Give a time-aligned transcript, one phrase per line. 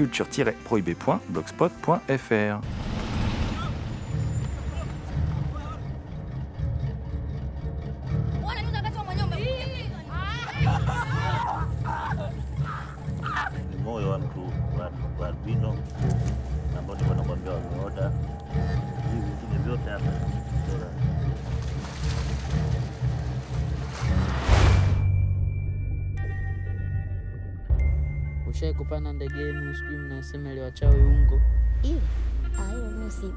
[0.00, 2.89] culture-prohibée.blogspot.fr.
[30.70, 31.40] wachawi ungo.
[31.82, 32.00] Ile
[32.58, 33.32] ah, ile mimi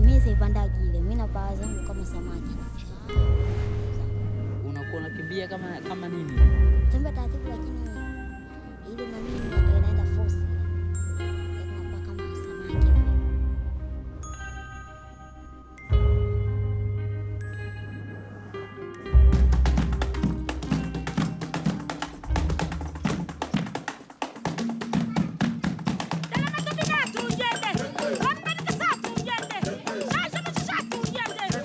[0.00, 2.54] mimi sipandagi ile, mimi napaa zangu kama samaki.
[4.68, 6.19] Unakuwa unakimbia kama kama nini?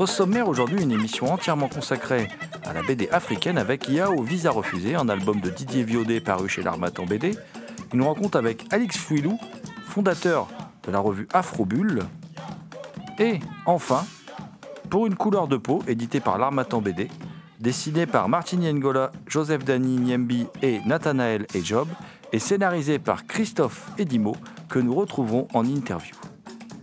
[0.06, 2.28] Au sommaire aujourd'hui, une émission entièrement consacrée
[2.64, 6.62] à la BD africaine avec Yao Visa Refusé, un album de Didier Viaudet paru chez
[6.62, 7.36] l'Armatan BD.
[7.92, 9.40] Une rencontre avec Alix Fouilou,
[9.88, 10.48] fondateur
[10.84, 12.04] de la revue Afrobulle.
[13.18, 14.06] Et enfin,
[14.92, 17.10] Pour une couleur de peau, édité par l'Armatan BD,
[17.60, 21.88] dessiné par Martin Yengola, Joseph Dany Niembi et Nathanaël Ejob,
[22.32, 24.36] et scénarisé par Christophe Edimo,
[24.70, 26.16] que nous retrouverons en interview.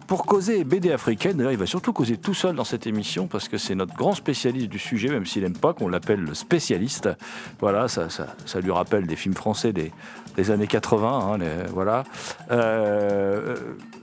[0.07, 3.57] Pour causer BD africaine, il va surtout causer tout seul dans cette émission parce que
[3.57, 7.09] c'est notre grand spécialiste du sujet, même s'il n'aime pas qu'on l'appelle le spécialiste.
[7.61, 8.09] Voilà, ça,
[8.61, 11.39] lui rappelle des films français des, années 80.
[11.41, 12.05] hein, voilà.
[12.51, 13.57] Euh,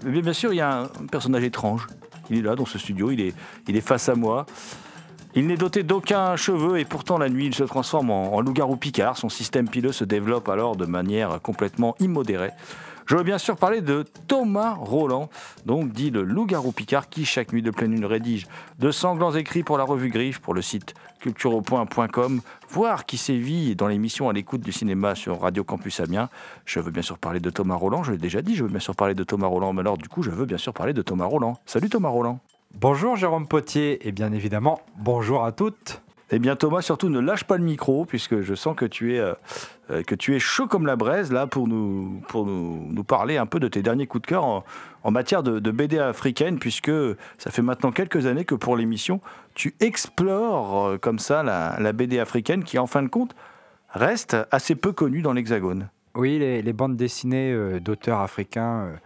[0.06, 1.88] mais bien sûr, il y a un personnage étrange.
[2.30, 4.46] Il est là dans ce studio, il est, face à moi.
[5.36, 8.78] Il n'est doté d'aucun cheveu et pourtant la nuit il se transforme en, en loup-garou
[8.78, 9.18] picard.
[9.18, 12.52] Son système pileux se développe alors de manière complètement immodérée.
[13.10, 15.32] Je veux bien sûr parler de Thomas Roland,
[15.66, 18.46] donc dit le loup-garou picard, qui chaque nuit de pleine lune rédige
[18.78, 23.88] de sanglants écrits pour la revue Griffe, pour le site cultureaupoint.com, voire qui sévit dans
[23.88, 26.30] l'émission à l'écoute du cinéma sur Radio Campus Amiens.
[26.66, 28.80] Je veux bien sûr parler de Thomas Roland, je l'ai déjà dit, je veux bien
[28.80, 31.02] sûr parler de Thomas Roland, mais alors du coup je veux bien sûr parler de
[31.02, 31.58] Thomas Roland.
[31.66, 32.40] Salut Thomas Roland
[32.76, 36.04] Bonjour Jérôme Potier et bien évidemment bonjour à toutes.
[36.32, 39.20] Eh bien Thomas, surtout ne lâche pas le micro puisque je sens que tu es,
[39.20, 39.34] euh,
[39.90, 43.38] euh, que tu es chaud comme la braise là pour nous, pour nous, nous parler
[43.38, 46.92] un peu de tes derniers coups de cœur en, matière de, BD africaine puisque
[47.40, 49.22] ça fait maintenant quelques années que pour l'émission
[49.56, 53.36] tu explores euh, comme ça la, la BD africaine qui en fin de compte
[53.90, 55.90] reste assez peu connue dans l'Hexagone.
[56.14, 59.00] Oui, les, bandes dessinées d'auteurs africains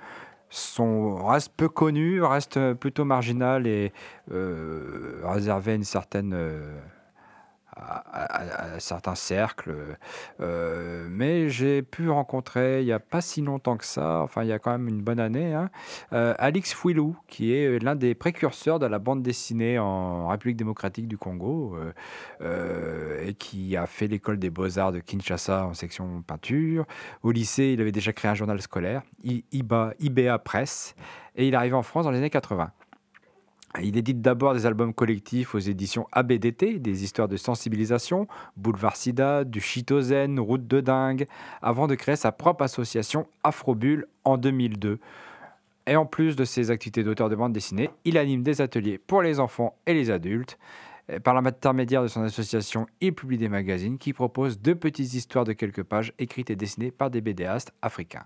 [0.50, 3.94] sont, restent peu connues, restent plutôt marginales et
[4.30, 6.36] réservées à une certaine...
[7.78, 7.82] euh,
[8.14, 9.76] à, certains cercles.
[10.40, 14.50] Euh, mais j'ai pu rencontrer il n'y a pas si longtemps que ça, enfin il
[14.50, 15.70] y a quand même une bonne année, hein,
[16.14, 21.08] euh, Alix Fouilou, qui est l'un des précurseurs de la bande dessinée en République démocratique
[21.08, 21.94] du Congo, euh,
[22.42, 26.86] euh, et qui a fait l'école des beaux-arts de Kinshasa en section peinture.
[27.24, 30.96] Au lycée, il avait déjà créé un journal scolaire, IBA, IBA Press,
[31.36, 32.72] et il arrive en France dans les années 80.
[33.82, 39.44] Il édite d'abord des albums collectifs aux éditions ABDT, des histoires de sensibilisation, Boulevard Sida,
[39.44, 41.26] du Chitozène, Route de Dingue,
[41.62, 45.00] avant de créer sa propre association Afrobulle en 2002.
[45.88, 49.24] Et en plus de ses activités d'auteur de bande dessinée, il anime des ateliers pour
[49.24, 50.60] les enfants et les adultes.
[51.24, 55.52] Par l'intermédiaire de son association, il publie des magazines qui proposent de petites histoires de
[55.52, 58.26] quelques pages écrites et dessinées par des BDastes africains.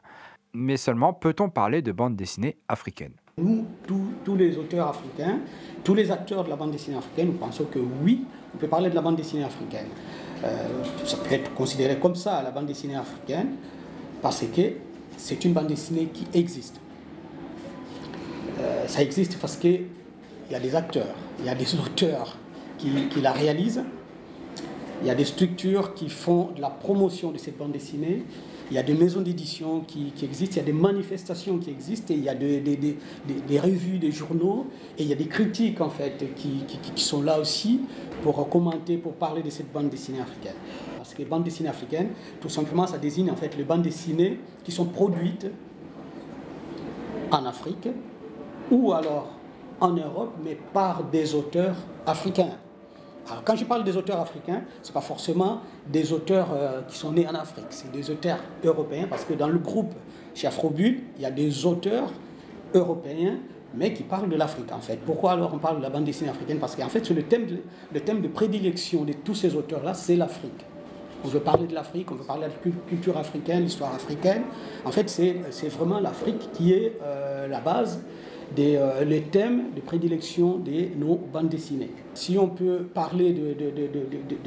[0.58, 3.12] Mais seulement peut-on parler de bande dessinée africaine?
[3.38, 5.40] Nous, tous- les auteurs africains,
[5.84, 8.90] tous les acteurs de la bande dessinée africaine, nous pensons que oui, on peut parler
[8.90, 9.88] de la bande dessinée africaine.
[10.44, 10.48] Euh,
[11.06, 13.52] ça peut être considéré comme ça, la bande dessinée africaine,
[14.22, 14.62] parce que
[15.18, 16.80] c'est une bande dessinée qui existe.
[18.60, 19.86] Euh, ça existe parce qu'il
[20.52, 22.38] y a des acteurs, il y a des auteurs
[22.80, 22.90] qui
[23.22, 23.84] la réalisent,
[25.02, 28.24] il y a des structures qui font de la promotion de cette bande dessinée.
[28.70, 32.14] Il y a des maisons d'édition qui, existent, il y a des manifestations qui existent,
[32.14, 34.68] et il y a des, revues, des journaux,
[34.98, 37.82] et il y a des critiques en fait qui, sont là aussi
[38.22, 40.56] pour commenter, pour parler de cette bande dessinée africaine.
[40.98, 42.10] Parce que bande dessinée africaine,
[42.42, 45.48] tout simplement, ça désigne en fait les bandes dessinées qui sont produites
[47.32, 47.88] en Afrique
[48.70, 49.34] ou alors
[49.80, 51.76] en Europe, mais par des auteurs
[52.06, 52.58] africains.
[53.30, 56.98] Alors, quand je parle des auteurs africains, ce n'est pas forcément des auteurs euh, qui
[56.98, 59.94] sont nés en Afrique, c'est des auteurs européens, parce que dans le groupe
[60.34, 62.12] chez Afrobulle, il y a des auteurs
[62.74, 63.36] européens,
[63.76, 64.98] mais qui parlent de l'Afrique en fait.
[65.06, 66.58] Pourquoi alors on parle de la bande dessinée africaine?
[66.60, 67.48] Parce qu'en fait, c'est le thème,
[68.22, 70.66] de, prédilection de tous ces auteurs-là, c'est l'Afrique.
[71.26, 74.44] On veut parler de l'Afrique, on veut parler de la cul- culture africaine, l'histoire africaine.
[74.86, 78.02] En fait, c'est vraiment l'Afrique qui est euh, la base
[78.56, 81.90] des euh, les thèmes de prédilection de nos bandes dessinées.
[82.14, 83.88] Si on peut parler de, de- de-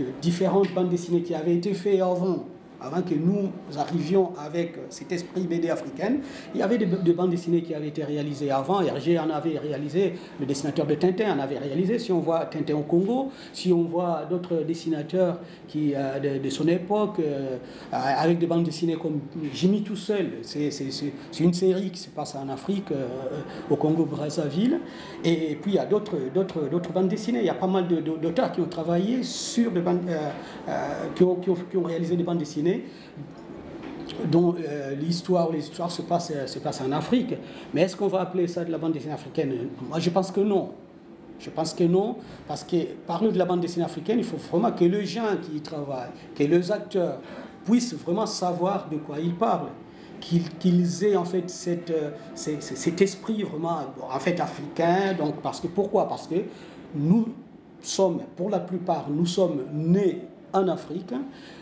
[0.04, 2.44] de- différentes bandes dessinées qui avaient été faites avant,
[2.80, 6.20] avant que nous arrivions avec cet esprit BD africaine,
[6.54, 8.80] il y avait des, des bandes dessinées qui avaient été réalisées avant.
[8.80, 11.98] Hergé en avait réalisé, le dessinateur de Tintin en avait réalisé.
[11.98, 15.38] Si on voit Tintin au Congo, si on voit d'autres dessinateurs
[15.68, 17.56] qui, euh, de, son époque, euh,
[17.92, 19.20] avec des bandes dessinées comme
[19.52, 20.70] Jimmy tout seul, c'est
[21.40, 23.06] une série qui se passe en Afrique, euh,
[23.70, 24.80] au Congo-Brazzaville.
[25.24, 27.40] Et puis il y a d'autres bandes dessinées.
[27.40, 30.00] Il y a pas mal d'auteurs qui ont travaillé sur des bandes,
[31.14, 32.69] qui ont réalisé des bandes dessinées
[34.30, 37.34] dont euh, l'histoire histoires se passent, euh, se passent en Afrique.
[37.72, 39.68] Mais est-ce qu'on va appeler ça de la bande dessinée africaine?
[39.88, 40.70] Moi, je pense que non.
[41.38, 42.76] Je pense que non, parce que
[43.06, 46.10] parler de la bande dessinée africaine, il faut vraiment que les gens qui y travaillent,
[46.34, 47.18] que les acteurs
[47.64, 49.70] puissent vraiment savoir de quoi ils parlent,
[50.20, 55.14] qu'ils aient en fait euh, cet esprit vraiment en fait africain.
[55.18, 56.06] Donc, parce que, pourquoi?
[56.06, 56.36] Parce que
[56.94, 57.28] nous
[57.80, 60.20] sommes, pour la plupart, nous sommes nés
[60.52, 61.14] en Afrique,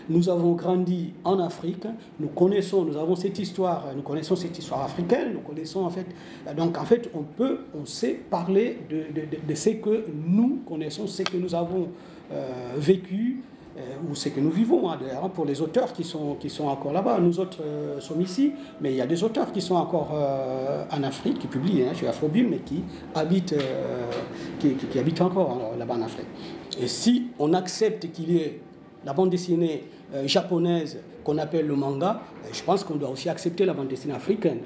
[0.08, 1.86] nous avons grandi en Afrique,
[2.18, 6.06] nous connaissons, nous avons cette histoire, nous connaissons cette histoire africaine, nous connaissons en fait,
[6.56, 11.36] donc en fait on peut, on sait parler de, ce que nous connaissons, ce que
[11.36, 11.88] nous avons
[12.32, 13.42] euh, vécu,
[13.76, 16.66] euh, ou ce que nous vivons, hein, d'ailleurs, pour les auteurs qui sont, qui sont
[16.66, 17.20] encore là-bas.
[17.20, 20.12] Nous autres euh, sommes ici, mais il y a des auteurs qui sont encore
[20.90, 22.82] en Afrique, qui publient hein, chez Afrobulle, mais qui
[23.14, 23.54] habitent,
[24.58, 26.26] qui, habitent encore hein, là-bas en Afrique.
[26.80, 28.60] Et si on accepte qu'il y ait
[29.04, 29.84] la bande dessinée
[30.26, 34.14] japonaise qu'on appelle le manga, euh, je pense qu'on doit aussi accepter la bande dessinée
[34.14, 34.60] africaine.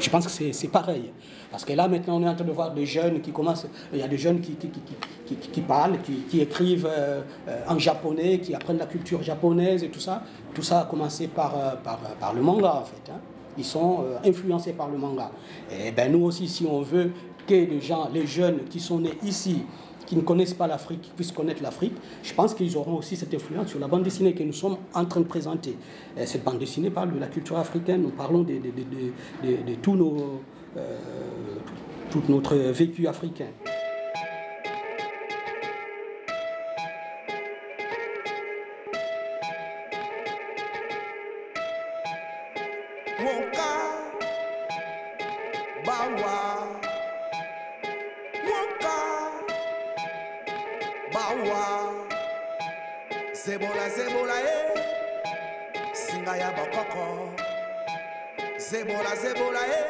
[0.00, 1.12] Je pense que c'est- pareil.
[1.50, 3.66] Parce que là, maintenant, on est en train de voir des jeunes qui commencent.
[3.92, 5.98] Il y a des jeunes qui, qui, qui, qui- parlent,
[6.28, 10.22] qui, écrivent euh, euh, en japonais, qui apprennent la culture japonaise et tout ça.
[10.52, 13.10] Tout ça a commencé par, euh, par, par le manga, en fait.
[13.12, 13.20] hein.
[13.56, 15.30] Ils sont euh, influencés par le manga.
[15.70, 17.12] Et ben nous aussi, si on veut
[17.46, 19.62] que les gens, les jeunes qui sont nés ici,
[20.06, 23.68] qui ne connaissent pas l'Afrique, puissent connaître l'Afrique, je pense qu'ils auront aussi cette influence
[23.68, 25.76] sur la bande dessinée que nous sommes en train de présenter.
[26.18, 29.96] Et cette bande dessinée parle de la culture africaine, nous parlons de, de, de, de-
[29.96, 30.40] nos,
[30.76, 30.98] euh,
[32.10, 33.46] tout notre vécu africain.
[58.74, 59.84] Zebola Zebola eh.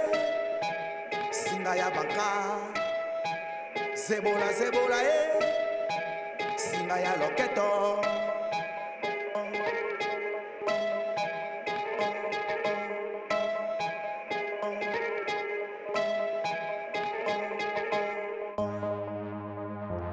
[1.32, 2.60] Singa ya banka.
[3.96, 5.40] Zebola Zebola eh.
[6.60, 8.04] Singa ya loketo.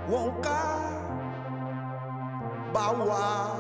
[0.08, 0.60] Wonka.
[2.72, 3.51] Bawa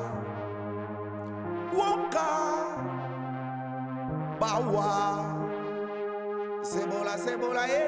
[4.51, 5.23] Bawa
[6.59, 7.87] Zebola Zebola eh.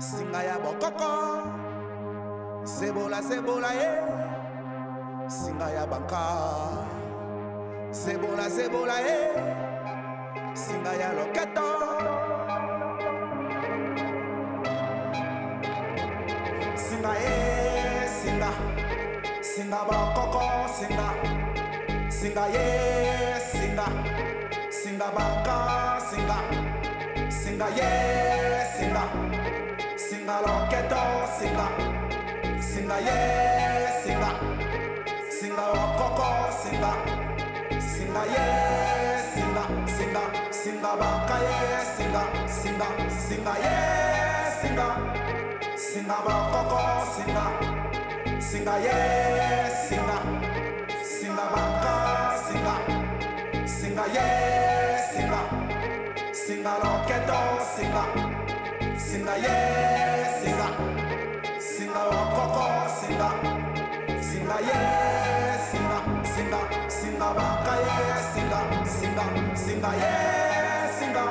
[0.00, 1.12] Singa ya bokoko.
[2.64, 4.00] Zebola Zebola eh.
[5.28, 6.24] Singa ya banka.
[7.92, 9.36] Zebola Zebola eh.
[10.56, 11.70] Singa ya loketo.
[16.72, 17.36] Singa ye
[18.08, 18.50] singa.
[19.44, 21.08] Singa bakoko singa.
[22.08, 24.37] Singa ye singa
[24.98, 26.38] singa baka, singa,
[27.30, 29.04] singa yeah, singa,
[29.94, 31.02] singa loketo,
[31.38, 31.66] singa,
[32.58, 34.30] singa yeah, singa,
[35.30, 36.92] singa okoko, singa,
[37.78, 42.88] singa yeah, singa, singa, singa baka yeah, singa, singa,
[43.22, 44.88] singa yeah, singa,
[45.78, 46.82] singa okoko,
[47.14, 47.46] singa,
[48.42, 50.18] singa yeah, singa,
[51.06, 51.94] singa baka,
[52.48, 52.74] singa.
[53.68, 54.67] Singa yeah,
[56.48, 57.40] simba loketo
[57.76, 58.04] simba
[58.96, 59.56] simba ye
[60.40, 60.68] simba
[61.60, 62.64] simba wakoko
[62.98, 63.28] simba
[64.28, 64.78] simba ye
[65.68, 65.98] simba
[66.32, 67.96] simba simba baka ye
[68.32, 68.60] simba
[68.96, 69.24] simba
[69.64, 70.14] simba ye
[70.98, 71.24] simba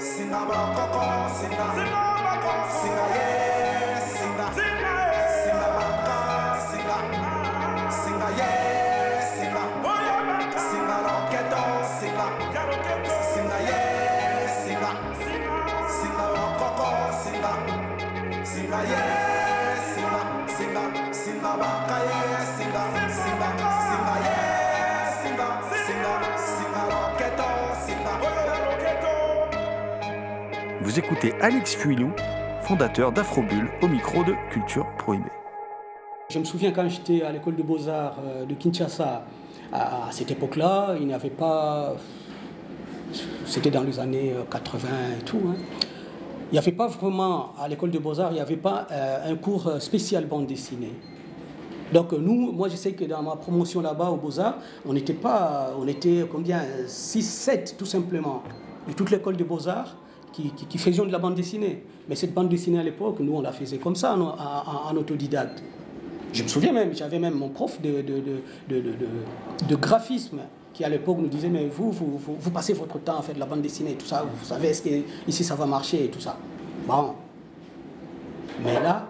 [0.00, 1.04] simba wakoko
[1.38, 2.13] simba, simba.
[30.80, 32.10] Vous écoutez Alex Fuilou,
[32.62, 35.24] fondateur d'Afrobulle, au micro de Culture Prohibée.
[36.30, 39.24] Je me souviens quand j'étais à l'école de beaux-arts euh, de Kinshasa,
[39.72, 41.94] à, cette époque-là, il n'y avait pas.
[43.46, 44.88] C'était dans les années euh, 80
[45.20, 45.40] et tout.
[45.48, 45.54] hein.
[46.54, 49.34] Il n'y avait pas vraiment, à l'école de beaux-arts, il n'y avait pas euh, un
[49.34, 50.92] cours spécial bande dessinée.
[51.92, 55.72] Donc nous, moi je sais que dans ma promotion là-bas au Beaux-Arts, on n'était pas,
[55.76, 58.44] on était combien 6, 7 tout simplement,
[58.86, 59.96] de toute l'école de Beaux-Arts
[60.32, 61.82] qui, qui, faisions de la bande dessinée.
[62.08, 65.60] Mais cette bande dessinée à l'époque, nous on la faisait comme ça, en, autodidacte.
[66.32, 68.20] Je me souviens même, j'avais même mon prof de, de-
[68.68, 68.94] de-
[69.68, 70.38] de graphisme
[70.74, 73.40] qui à l'époque nous disait mais vous, vous, vous, passez votre temps à faire de
[73.40, 74.90] la bande dessinée et tout ça, vous savez est-ce que
[75.26, 76.36] ici ça va marcher et tout ça.
[76.86, 77.14] Bon.
[78.62, 79.06] Mais là,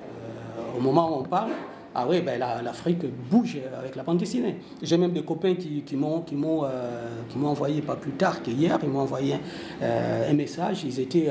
[0.00, 1.50] euh, au moment où on parle,
[1.94, 4.56] ah oui, ben la- l'Afrique bouge avec la bande dessinée.
[4.80, 6.24] J'ai même des copains qui, qui m'ont
[6.64, 7.08] euh,
[7.44, 9.36] envoyé pas plus tard qu'hier, ils m'ont envoyé
[9.82, 10.84] euh, un message.
[10.84, 11.28] Ils étaient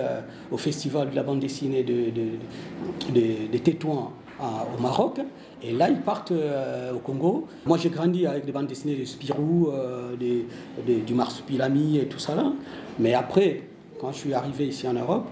[0.52, 5.20] au festival de la bande dessinée de, de, de- Tétouan au Maroc.
[5.64, 7.48] Et là, ils partent euh, au Congo.
[7.66, 12.34] Moi, j'ai grandi avec des bandes dessinées de Spirou, euh, du Marsupilami et tout ça
[12.36, 12.52] là.
[13.00, 13.62] Mais après,
[14.00, 15.26] quand je suis arrivé ici en Europe,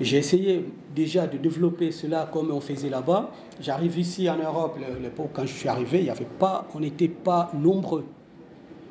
[0.00, 0.64] j'ai essayé
[0.94, 3.30] déjà de développer cela comme on faisait là-bas.
[3.60, 6.80] J'arrive ici en Europe, le- l'époque quand je suis arrivé, il y avait pas, on
[6.80, 8.04] n'était pas nombreux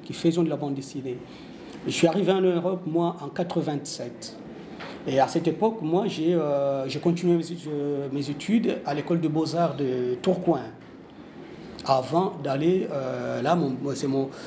[0.03, 1.17] qui faisions de la bande dessinée.
[1.85, 4.37] Je suis arrivé en Europe, moi, en 87.
[5.07, 7.69] Et à cette époque, moi, j'ai euh, continué mes, études-
[8.11, 10.61] mes études à l'école de beaux-arts de Tourcoing.
[11.87, 13.57] Avant d'aller euh, là,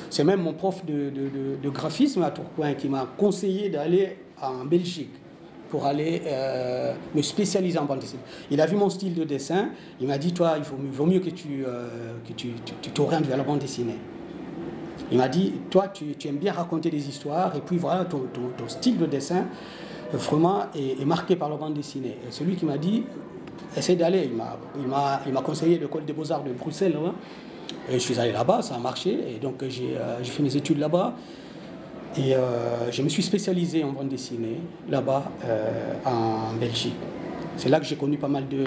[0.09, 1.29] c'est même mon prof de, de-
[1.61, 5.11] de- graphisme à Tourcoing qui m'a conseillé d'aller en Belgique
[5.69, 8.21] pour aller euh, me spécialiser en bande dessinée.
[8.51, 9.69] Il a vu mon style de dessin,
[10.01, 11.87] il m'a dit, toi, il mieux- vaut mieux que tu euh,
[12.27, 12.49] que tu,
[12.93, 13.97] t'orientes vers la bande dessinée.
[15.11, 18.19] Il m'a dit, toi, tu, tu aimes bien raconter des histoires, et puis voilà, ton,
[18.33, 19.45] ton- ton style de dessin,
[20.11, 22.17] vraiment, est, marqué par la bande dessinée.
[22.27, 23.03] Et c'est lui qui m'a dit,
[23.75, 24.29] essaie d'aller.
[24.31, 26.93] Il m'a, il m'a, il m'a conseillé l'école des beaux-arts de Bruxelles.
[26.93, 27.13] là.
[27.89, 30.55] Et je suis allé là-bas, ça a marché, et donc j'ai, euh, j'ai fait mes
[30.55, 31.15] études là-bas.
[32.17, 36.95] Et euh, je me suis spécialisé en bande dessinée là-bas, euh, en Belgique.
[37.57, 38.65] C'est là que j'ai connu pas mal de,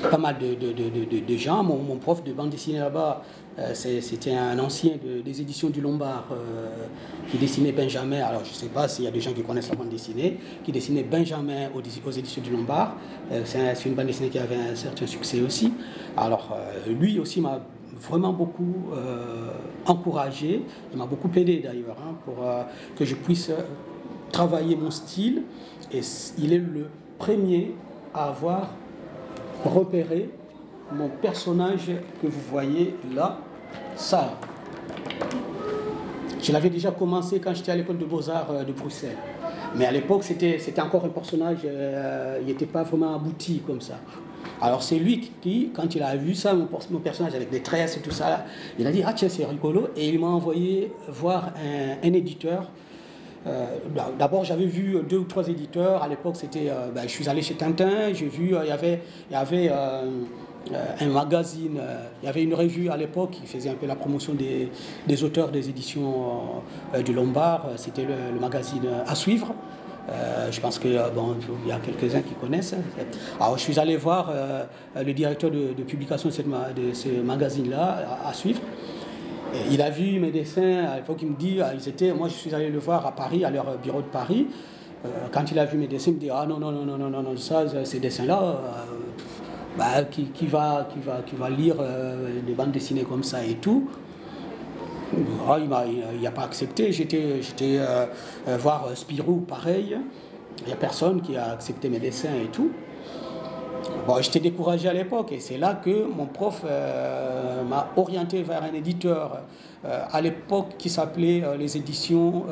[0.00, 1.62] pas mal de, de- de- de- gens.
[1.62, 3.22] Mon, mon prof de bande dessinée là-bas,
[3.58, 6.68] euh, c'était un ancien de- des éditions du Lombard euh,
[7.30, 8.22] qui dessinait Benjamin.
[8.22, 10.38] Alors je ne sais pas s'il y a des gens qui connaissent la bande dessinée,
[10.64, 12.96] qui dessinait Benjamin aux, éditions du Lombard.
[13.32, 15.72] Euh, c'est un- c'est une bande dessinée qui avait un certain succès aussi.
[16.16, 16.56] Alors
[16.88, 17.60] lui aussi m'a
[18.08, 18.74] vraiment beaucoup
[19.86, 20.62] encouragé,
[20.92, 22.36] il m'a beaucoup aidé d'ailleurs hein, pour
[22.96, 23.50] que je puisse
[24.32, 25.42] travailler mon style.
[25.92, 26.00] Et
[26.38, 26.88] il est le
[27.18, 27.74] premier
[28.12, 28.70] à avoir
[29.64, 30.30] repéré
[30.92, 31.90] mon personnage
[32.22, 33.38] que vous voyez là,
[33.96, 34.34] ça.
[36.42, 39.16] Je l'avais déjà commencé quand j'étais à l'école de beaux-arts euh, de Bruxelles.
[39.74, 43.98] Mais à l'époque, c'était encore un personnage, euh, il n'était pas vraiment abouti comme ça.
[44.62, 47.62] Alors c'est lui qui, quand il a vu ça, mon, pers- mon personnage avec des
[47.62, 48.44] tresses et tout ça,
[48.78, 49.88] il a dit, ah tiens, c'est rigolo.
[49.96, 52.70] Et il m'a envoyé voir un, un éditeur.
[53.46, 53.66] Euh,
[54.18, 56.02] D'abord, j'avais vu deux ou trois éditeurs.
[56.02, 58.12] À l'époque, c'était, euh, ben, je suis allé chez Tintin.
[58.12, 59.00] J'ai vu, euh, il y avait,
[59.30, 59.70] il y avait
[61.00, 61.80] un magazine,
[62.22, 65.50] il y avait une revue à l'époque qui faisait un peu la promotion des, auteurs
[65.50, 66.62] des éditions
[67.04, 67.68] du Lombard.
[67.76, 69.54] C'était le, magazine à suivre.
[70.50, 71.36] Je pense qu'il bon,
[71.68, 72.74] y a quelques-uns qui connaissent.
[73.40, 74.32] Alors, je suis allé voir
[74.96, 78.60] le directeur de, publication de, ce magazine-là à suivre.
[79.70, 82.34] Il a vu mes dessins, à l'époque il me dit, ah, ils étaient, moi je
[82.34, 84.46] suis allé le voir à Paris, à leur bureau de Paris.
[85.04, 86.98] Euh, quand il a vu mes dessins, il me dit, ah non, non, non, non,
[86.98, 88.56] non, non, non ça, ces dessins-là, euh,
[89.76, 93.54] bah, qui, va, qui, va, qui va lire euh, des bandes dessinées comme ça et
[93.54, 93.88] tout
[95.46, 96.92] Ah, Il n'a pas accepté.
[96.92, 98.06] J'étais j'étais, euh,
[98.48, 99.98] euh, voir Spirou, pareil.
[100.62, 102.70] Il n'y a personne qui a accepté mes dessins et tout.
[104.06, 108.62] Bon, j'étais découragé à l'époque et c'est là que mon prof euh, m'a orienté vers
[108.62, 109.40] un éditeur
[109.84, 112.44] euh, à l'époque qui s'appelait euh, les éditions,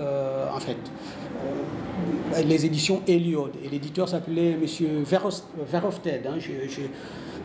[0.53, 0.77] en fait,
[2.45, 3.53] les éditions Eliode.
[3.65, 4.67] Et l'éditeur s'appelait M.
[5.05, 6.27] Verhofstadt.
[6.27, 6.39] hein.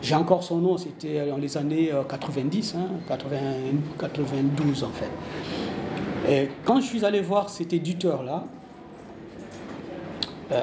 [0.02, 3.36] J'ai encore son nom, c'était dans les années euh, 90, hein, 80
[3.98, 5.10] 92 en fait.
[6.28, 8.44] Et quand je suis allé voir cet éditeur-là,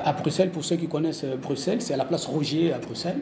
[0.04, 3.20] à Bruxelles, pour ceux qui connaissent euh, Bruxelles, c'est à la place Rogier à Bruxelles.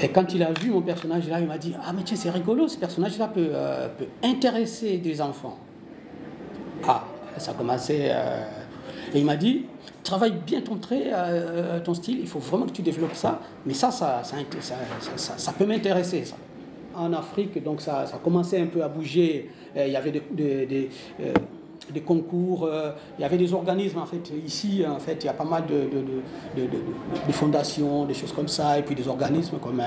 [0.00, 2.30] Et quand il a vu mon personnage là, il m'a dit Ah, mais tiens, c'est
[2.30, 5.56] rigolo, ce personnage-là peut, euh, peut intéresser des enfants.
[6.86, 7.04] Ah,
[7.38, 8.08] ça a commencé.
[8.10, 8.44] euh,
[9.14, 9.64] Et il m'a dit
[10.02, 13.74] Travaille bien ton trait, euh, ton style, il faut vraiment que tu développes ça, mais
[13.74, 16.24] ça, ça, ça, peut m'intéresser.
[16.24, 16.36] Ça.
[16.94, 19.50] En Afrique, donc ça, ça commençait un peu à bouger.
[19.76, 21.32] Euh, Il y avait des, euh,
[21.92, 24.32] des concours, euh, il y avait des organismes en fait.
[24.44, 28.82] Ici, en fait, il y a pas mal de, fondations, des choses comme ça, et
[28.82, 29.82] puis des organismes comme,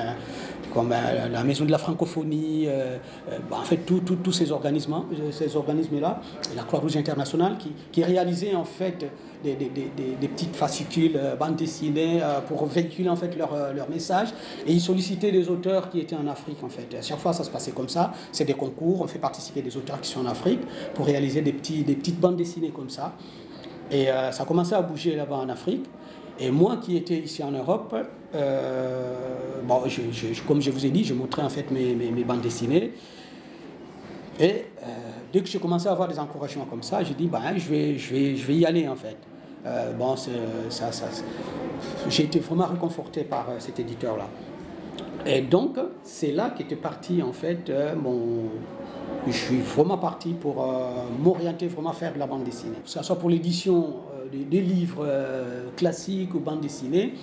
[0.89, 2.98] la Maison de la Francophonie, euh,
[3.32, 7.72] euh, bah, en fait, tous ces organismes, euh, ces organismes-là, et la Croix-Rouge internationale, qui,
[7.91, 9.06] qui réalisaient en fait
[9.43, 13.53] des, des- des- des- petites fascicules, euh, bandes dessinées, euh, pour véhiculer en fait leur,
[13.53, 14.29] euh, leur message,
[14.67, 16.88] et ils sollicitaient des auteurs qui étaient en Afrique en fait.
[16.93, 18.12] Et à chaque fois, ça se passait comme ça.
[18.31, 20.60] C'est des concours, on fait participer des auteurs qui sont en Afrique
[20.93, 23.15] pour réaliser des, petits, des petites bandes dessinées comme ça.
[23.91, 25.86] Et ça a commencé à bouger là-bas en Afrique.
[26.39, 27.96] Et moi qui étais ici en Europe,
[29.63, 32.41] bon, je- je- comme je vous ai dit, je montrais en fait mes- mes bandes
[32.41, 32.93] dessinées.
[34.39, 34.86] Et euh,
[35.34, 37.98] dès que j'ai commencé à avoir des encouragements comme ça, j'ai dit, ben, je, vais,
[37.98, 39.17] je, vais, je vais y aller en fait.
[39.65, 40.31] Euh, bon, c'est-
[40.69, 41.08] ça, ça,
[42.08, 44.27] j'ai été vraiment réconforté par euh, cet éditeur-là.
[45.25, 48.45] Et donc, c'est là qu'était parti en fait euh, mon.
[49.28, 52.78] Je suis vraiment parti pour euh, m'orienter, vraiment faire de la bande dessinée.
[52.84, 57.15] Que ce soit pour l'édition euh, des, livres euh, classiques ou bande dessinée,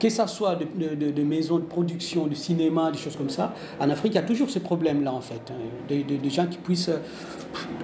[0.00, 3.30] que ce soit de, de- de- de maisons de production, de cinéma, des choses comme
[3.30, 3.54] ça.
[3.78, 5.42] En Afrique, il y a toujours ces problèmes-là en fait.
[5.50, 5.54] hein.
[5.88, 6.98] Des, des gens qui puissent, euh,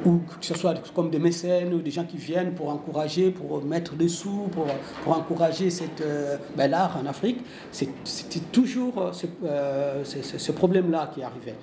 [0.09, 3.62] ou que ce soit comme des mécènes, ou des gens qui viennent pour encourager, pour
[3.64, 4.66] mettre des sous, pour,
[5.14, 7.38] encourager cette, euh, ben, l'art en Afrique.
[7.70, 11.55] C'était toujours euh, ce, euh, ce- ce- ce problème-là qui arrivait.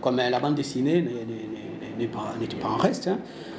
[0.00, 1.02] Comme la bande dessinée
[1.98, 3.08] n'était pas en reste.
[3.08, 3.18] hein.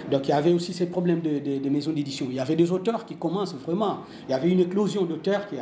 [0.09, 2.25] Donc il y avait aussi ces problèmes de, de- maisons d'édition.
[2.29, 3.99] Il y avait des auteurs qui commencent vraiment.
[4.27, 5.55] Il y avait une éclosion d'auteurs qui-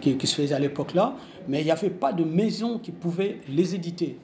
[0.00, 1.14] qui- qui se faisait à l'époque-là,
[1.48, 4.16] mais il n'y avait pas de maison qui pouvait les éditer.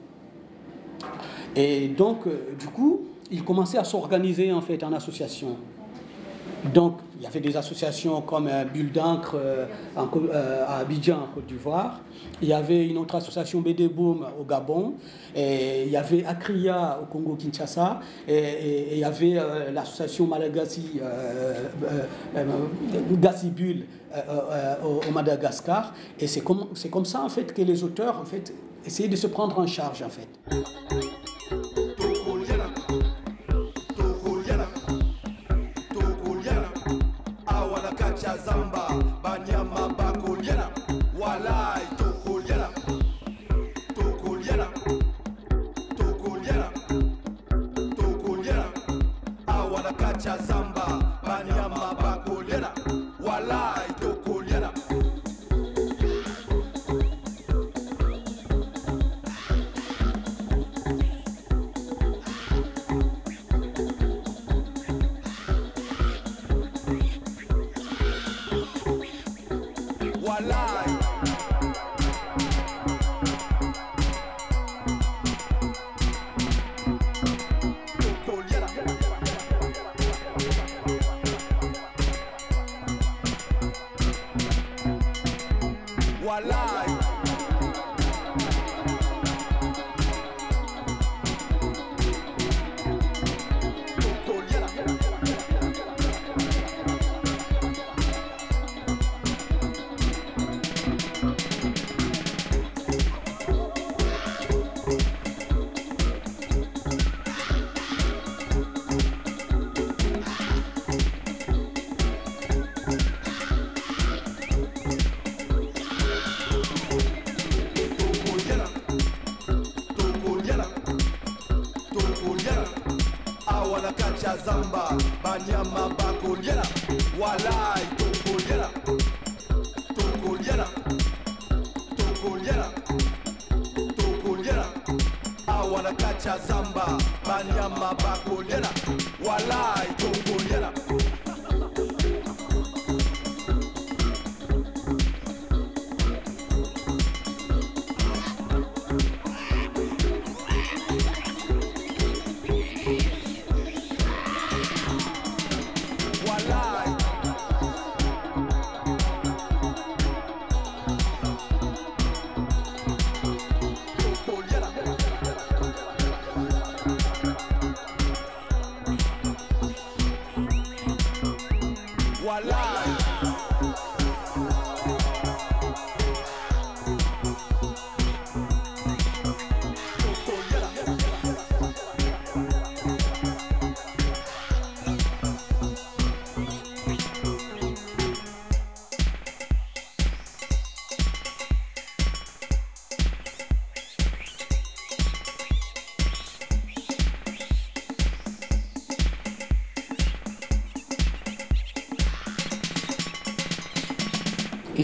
[1.55, 3.01] Et donc, euh, du coup,
[3.31, 5.57] ils commençaient à s'organiser en fait en association.
[6.73, 11.27] Donc, il y avait des associations comme euh, Bulle d'encre euh, euh, à Abidjan, en
[11.27, 12.01] Côte d'Ivoire.
[12.41, 14.95] Il y avait une autre association BD Boom au Gabon.
[15.35, 17.99] Et il y avait Akria au Congo-Kinshasa.
[18.27, 19.39] Et, il y avait
[19.71, 21.53] l'association Malagasy, euh,
[24.83, 25.93] au, Madagascar.
[26.19, 28.51] Et c'est comme, comme ça, en fait, que les auteurs, en fait,
[28.83, 30.27] essayaient de se prendre en charge, en fait.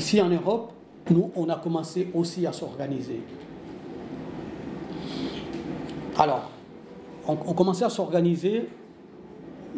[0.08, 0.72] Ici en Europe,
[1.10, 3.20] nous, on a commencé aussi à s'organiser.
[6.18, 6.50] Alors,
[7.28, 8.70] on, commençait à s'organiser,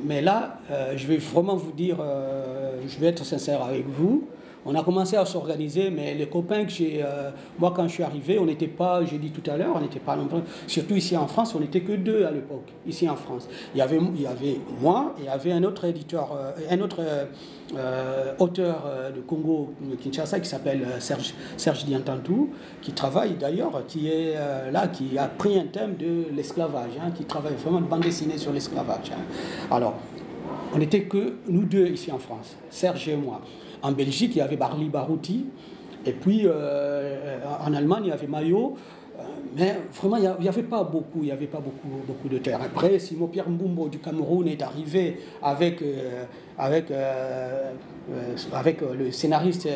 [0.05, 4.27] mais là, euh, je vais vraiment vous dire, euh, je vais être sincère avec vous.
[4.65, 8.03] On a commencé à s'organiser, mais les copains que j'ai, euh, moi quand je suis
[8.03, 10.43] arrivé, on n'était pas, j'ai dit tout à l'heure, on n'était pas nombreux.
[10.67, 13.47] Surtout ici en France, on n'était que deux à l'époque, ici en France.
[13.73, 13.99] Il y avait,
[14.81, 16.99] moi et il y avait un autre éditeur, euh, un autre
[17.77, 18.83] euh, auteur
[19.15, 22.49] de Congo, de Kinshasa, qui s'appelle Serge, Serge Diantantou,
[22.81, 24.35] qui travaille d'ailleurs, qui est
[24.71, 28.37] là, qui a pris un thème de l'esclavage, hein, qui travaille vraiment de bande dessinée
[28.37, 29.11] sur l'esclavage.
[29.11, 29.21] hein.
[29.71, 29.93] Alors,
[30.73, 33.41] on n'était que nous deux ici en France, Serge et moi.
[33.81, 35.45] En Belgique, il y avait Barli Barouti.
[36.05, 38.75] Et puis euh, en Allemagne, il y avait Mayo.
[39.17, 39.21] Euh,
[39.55, 42.59] Mais vraiment, il n'y avait pas beaucoup, il n'y avait pas beaucoup, beaucoup de terre.
[42.63, 46.23] Après, Simon Pierre Mbumbo du Cameroun est arrivé avec, euh,
[46.57, 46.91] avec,
[48.53, 49.67] avec le scénariste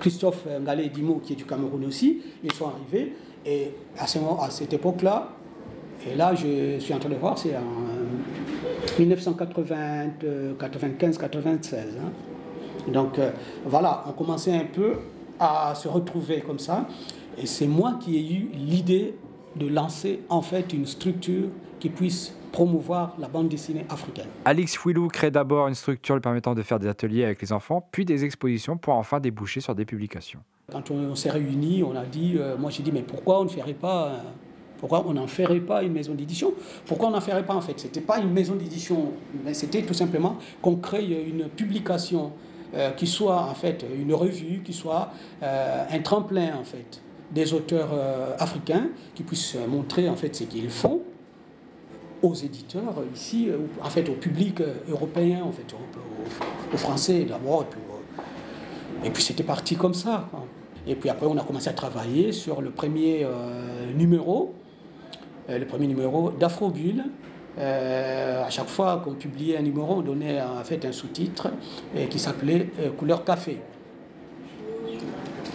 [0.00, 2.22] Christophe Ngalé Dimo, qui est du Cameroun aussi.
[2.42, 3.14] Ils sont arrivés.
[3.46, 5.30] Et à, à cette époque-là,
[6.08, 7.62] et là, je suis en train de voir, c'est en
[8.98, 11.74] 1995-96.
[12.88, 13.30] Donc euh,
[13.64, 14.98] voilà, on commençait un peu
[15.38, 16.86] à se retrouver comme ça.
[17.38, 19.14] Et c'est moi qui ai eu l'idée
[19.56, 24.26] de lancer en fait une structure qui puisse promouvoir la bande dessinée africaine.
[24.44, 27.88] Alix Fouilou crée d'abord une structure lui permettant de faire des ateliers avec les enfants,
[27.92, 30.40] puis des expositions pour enfin déboucher sur des publications.
[30.70, 33.44] Quand on, on s'est réunis, on a dit, euh, moi j'ai dit, mais pourquoi on
[33.44, 34.18] ne ferait pas, euh,
[34.78, 36.52] pourquoi on n'en ferait pas une maison d'édition?
[36.86, 37.78] Pourquoi on n'en ferait pas en fait?
[37.78, 39.12] C'était pas une maison d'édition,
[39.44, 42.32] mais c'était tout simplement qu'on crée une publication
[42.72, 45.10] euh, qui soit en fait une revue, qui soit
[45.42, 47.02] euh, un tremplin en fait
[47.32, 51.00] des auteurs euh, africains qui puissent montrer en fait ce qu'ils font
[52.22, 53.48] aux éditeurs ici,
[53.82, 55.74] en fait au public européen, en fait,
[56.72, 57.64] aux, Français d'abord,
[59.02, 60.28] et puis, c'était parti comme ça.
[60.86, 63.26] Et puis après, on a commencé à travailler sur le premier
[63.96, 64.54] numéro,
[65.48, 67.04] le premier numéro d'Afrobulle.
[67.58, 71.48] Euh, à chaque fois qu'on publiait un numéro, on donnait en fait un sous-titre
[71.96, 73.58] euh, qui s'appelait euh, Couleur Café.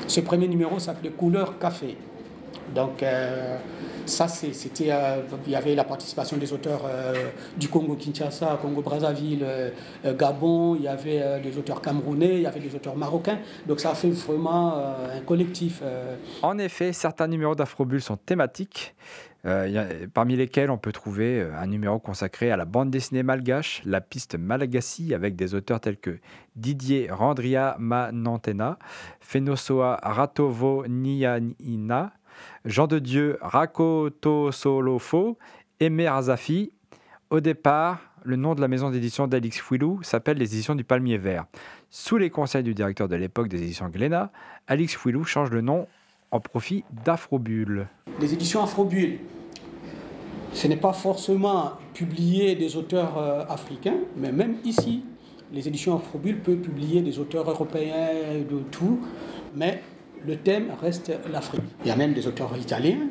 [0.08, 1.98] Ce premier numéro s'appelait Couleur Café.
[2.74, 3.58] Donc euh,
[4.06, 9.70] ça, c'était, euh, il y avait la participation des auteurs euh, du Congo-Kinshasa, Congo-Brazzaville, euh,
[10.06, 13.40] euh, Gabon, il y avait des auteurs camerounais, il y avait des auteurs marocains.
[13.68, 15.82] Donc ça a fait vraiment un collectif.
[16.42, 18.96] En effet, certains numéros d'Afrobulle sont thématiques,
[20.14, 24.36] parmi lesquels on peut trouver un numéro consacré à la bande dessinée malgache, la piste
[24.38, 26.20] Malagasy, avec des auteurs tels que
[26.56, 28.78] Didier Randria Manantena,
[29.20, 32.14] Fenosoa Ratovo Nianina,
[32.66, 35.38] Jean de Dieu Rakoto Solofo,
[35.80, 36.72] Aimé Razafi.
[37.30, 41.20] Au départ, le nom de la maison d'édition d'Alix Fouilou s'appelle les éditions du Palmier
[41.20, 41.46] Vert.
[41.92, 44.32] Sous les conseils du directeur de l'époque des éditions Glénat,
[44.66, 45.86] Alix Fouilou change le nom
[46.32, 47.88] en profit d'Afrobulle.
[48.20, 49.20] les éditions Afrobulle.
[50.52, 55.06] Ce n'est pas forcément publier des auteurs euh, africains, mais même ici,
[55.54, 59.02] les éditions Afrobulle peuvent publier des auteurs européens de tout,
[59.56, 59.84] mais
[60.26, 61.62] le thème reste l'Afrique.
[61.84, 63.08] Il y a même des auteurs italiens,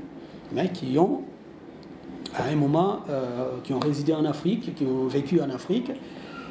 [0.73, 1.23] qui ont,
[2.35, 5.91] à un moment, euh, qui ont résidé en Afrique, qui ont vécu en Afrique,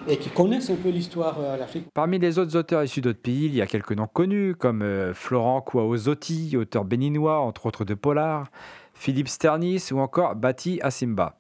[0.08, 1.86] et qui connaissent un peu l'histoire euh, de l'Afrique.
[1.94, 5.14] Parmi les autres auteurs issus d'autres pays, il y a quelques noms connus comme euh,
[5.14, 8.48] Florent Kouaozotti, auteur béninois entre autres de Polar,
[8.94, 11.38] Philippe Sternis ou encore Bati Asimba.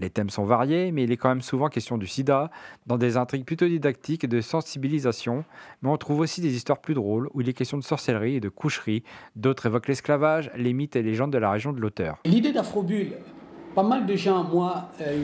[0.00, 2.50] Les thèmes sont variés, mais il est quand même souvent question du sida,
[2.86, 5.44] dans des intrigues plutôt didactiques et de sensibilisation,
[5.82, 8.40] mais on trouve aussi des histoires plus drôles où il est question de sorcellerie et
[8.40, 9.02] de coucherie.
[9.36, 12.16] D'autres évoquent l'esclavage, les mythes et légendes de la région de l'auteur.
[12.24, 13.12] L'idée d'Afrobulle,
[13.74, 15.22] pas mal de gens, moi, euh,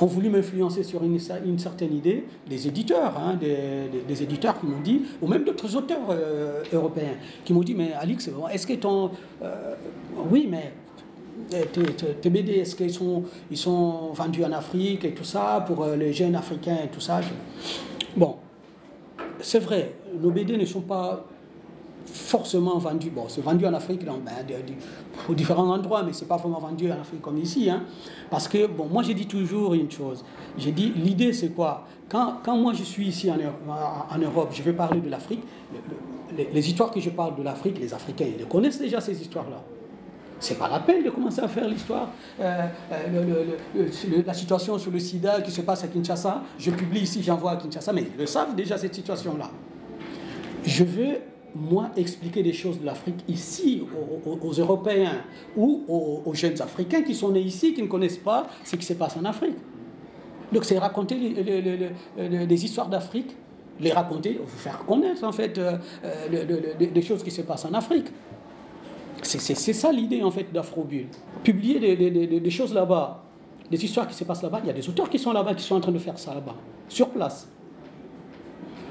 [0.00, 4.66] ont voulu m'influencer sur une, cer- une certaine idée, des éditeurs, hein, des éditeurs qui
[4.66, 8.72] m'ont dit, ou même d'autres auteurs euh, européens, qui m'ont dit, mais Alix, est-ce que
[8.72, 9.10] ton...
[9.42, 9.74] euh,
[10.30, 10.72] oui, mais
[11.54, 15.24] euh, tes, tes- tes BD, est-ce qu'ils sont, ils sont vendus en Afrique et tout
[15.24, 17.20] ça, pour euh, les jeunes Africains et tout ça
[18.16, 18.36] Bon,
[19.40, 21.24] c'est vrai, nos BD ne sont pas
[22.04, 23.10] forcément vendu.
[23.10, 26.90] Bon, c'est vendu en Afrique dans, ben, de- différents endroits, mais c'est pas vraiment vendu
[26.90, 27.70] en Afrique comme ici.
[27.70, 27.84] Hein.
[28.30, 30.24] Parce que, bon, moi j'ai dit toujours une chose.
[30.58, 31.86] J'ai dit, l'idée c'est quoi?
[32.08, 35.78] Quand, quand moi je suis ici en, en Europe, je vais parler de l'Afrique, le-
[35.88, 39.00] le- les, les histoires que je parle de l'Afrique, les Africains, ils les connaissent déjà
[39.00, 39.62] ces histoires-là.
[40.42, 42.10] C'est pas la peine de commencer à faire l'histoire.
[42.40, 43.44] Euh, euh,
[44.26, 47.56] la situation sur le sida qui se passe à Kinshasa, je publie ici, j'envoie à
[47.56, 49.48] Kinshasa, mais ils le savent déjà cette situation-là.
[50.64, 51.18] Je veux,
[51.54, 53.84] moi, expliquer des choses de l'Afrique ici,
[54.26, 55.18] aux, Européens
[55.56, 55.84] ou
[56.26, 59.16] aux, jeunes Africains qui sont nés ici, qui ne connaissent pas ce qui se passe
[59.16, 59.56] en Afrique.
[60.50, 61.14] Donc, c'est raconter
[62.16, 63.36] les, histoires d'Afrique,
[63.78, 67.74] les raconter, vous faire connaître, en fait, euh, euh, des choses qui se passent en
[67.74, 68.08] Afrique.
[69.22, 70.46] C'est ça l'idée, en fait.
[71.44, 73.22] Publier des, des- des- choses là-bas,
[73.70, 75.62] des histoires qui se passent là-bas, il y a des auteurs qui sont là-bas, qui
[75.64, 76.54] sont en train de faire ça là-bas,
[76.88, 77.48] sur place.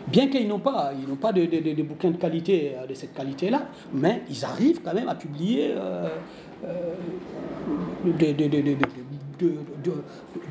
[0.07, 2.93] Bien qu'ils n'ont pas, ils n'ont pas de, de- de- bouquins de qualité, euh, de
[2.93, 6.07] cette qualité-là, mais ils arrivent quand même à publier euh,
[6.65, 6.95] euh,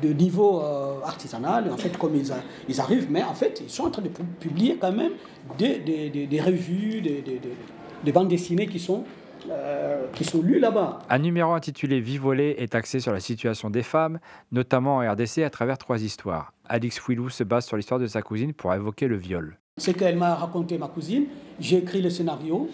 [0.01, 0.61] de, niveau
[1.03, 2.31] artisanal, en fait, comme ils,
[2.69, 5.11] ils arrivent, mais en fait, ils sont en train de pu- publier quand même
[5.57, 9.03] des, des- des- revues, des bandes dessinées qui sont,
[9.49, 10.99] euh, qui sont lues là-bas.
[11.09, 14.19] Un numéro intitulé Vivolé est axé sur la situation des femmes,
[14.51, 16.53] notamment en RDC à travers trois histoires.
[16.67, 19.57] Alix Fouilou se base sur l'histoire de sa cousine pour évoquer le viol.
[19.77, 21.25] Ce qu'elle m'a raconté, ma cousine,
[21.59, 22.69] j'ai écrit le scénario,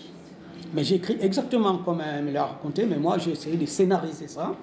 [0.73, 4.27] mais j'ai écrit exactement comme elle me l'a raconté, mais moi j'ai essayé de scénariser
[4.27, 4.55] ça.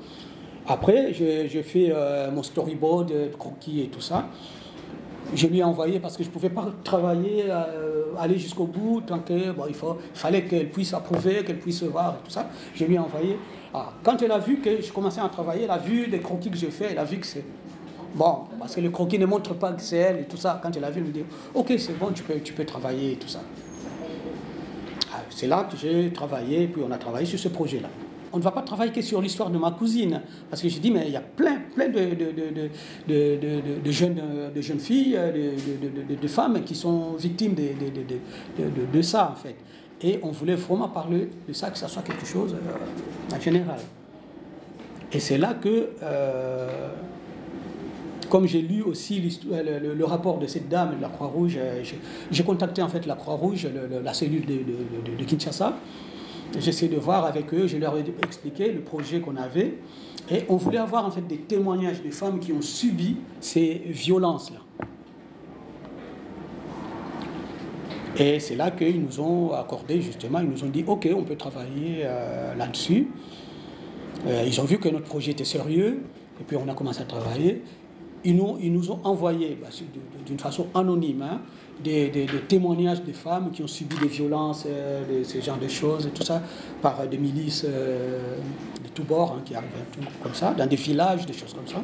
[0.67, 4.29] Après, j'ai j'ai fait euh, mon storyboard, euh, croquis et tout ça.
[5.33, 9.03] Je lui ai envoyé parce que je ne pouvais pas travailler, euh, aller jusqu'au bout,
[9.07, 12.49] tant que bon, il, faut, fallait qu'elle puisse approuver, qu'elle puisse voir et tout ça.
[12.75, 13.39] Je lui ai envoyé.
[13.73, 16.51] Ah, quand elle a vu que je commençais à travailler, elle a vu les croquis
[16.51, 17.45] que j'ai fait, elle a vu que c'est
[18.15, 20.61] bon, parce que le croquis ne montre pas que c'est elle et tout ça.
[20.63, 23.13] Quand elle a vu, elle me dit Ok, c'est bon, tu peux, tu peux travailler
[23.13, 23.41] et tout ça.
[25.13, 27.89] Ah, C'est là que j'ai travaillé, puis on a travaillé sur ce projet-là.
[28.35, 30.21] On ne va pas travailler que sur l'histoire de ma cousine,
[30.51, 32.33] parce que j'ai dit, mais il y a plein, plein de, de,
[33.07, 35.53] de, de, jeunes, filles, euh,
[36.21, 39.55] de, femmes qui sont victimes de, ça, en fait.
[40.03, 43.79] Et on voulait vraiment parler de ça, que ça soit quelque chose euh, en général.
[45.13, 46.89] Et c'est là que, euh,
[48.29, 51.85] comme j'ai lu aussi le, rapport de cette dame de la Croix-Rouge, euh,
[52.33, 53.69] j'ai- contacté en fait la Croix-Rouge,
[54.03, 55.79] la cellule de Kinshasa.
[56.59, 59.75] J'essaie de voir avec eux, je leur ai expliqué le projet qu'on avait.
[60.31, 64.61] Et on voulait avoir en fait des témoignages des femmes qui ont subi ces violences-là.
[68.17, 71.37] Et c'est là qu'ils nous ont accordé justement, ils nous ont dit ok, on peut
[71.37, 73.09] travailler euh, là-dessus.
[74.27, 76.03] Euh, ils ont vu que notre projet était sérieux,
[76.41, 77.63] et puis on a commencé à travailler.
[78.25, 79.69] Ils nous, ont envoyé, bah,
[80.25, 81.41] d'une façon anonyme, hein,
[81.83, 86.11] des, témoignages de femmes qui ont subi des violences, euh, ce genre de choses, et
[86.11, 86.43] tout ça,
[86.81, 88.37] par euh, des milices euh,
[88.83, 89.73] de tous bords hein, qui arrivaient
[90.23, 91.83] comme ça, dans des villages, des choses comme ça.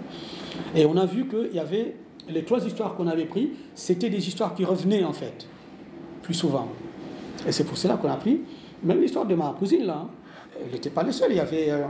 [0.75, 1.95] Et on a vu qu'il y avait
[2.29, 5.47] les trois histoires qu'on avait prises, c'était des histoires qui revenaient en fait,
[6.23, 6.69] plus souvent.
[7.47, 8.41] Et c'est pour cela qu'on a pris,
[8.83, 10.11] même l'histoire de ma cousine là, hein,
[10.65, 11.85] elle n'était pas la seule, il y avait, euh,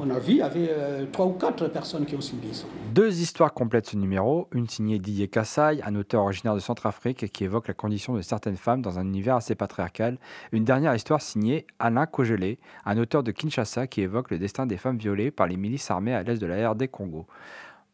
[0.00, 2.66] on a vu, il avait euh, trois ou quatre personnes qui ont subi ça.
[2.92, 7.44] Deux histoires complètent ce numéro, une signée Didier Kassai, un auteur originaire de Centrafrique qui
[7.44, 10.18] évoque la condition de certaines femmes dans un univers assez patriarcal,
[10.52, 14.76] une dernière histoire signée Alain Cogelet, un auteur de Kinshasa qui évoque le destin des
[14.76, 17.26] femmes violées par les milices armées à l'est de la RD Congo.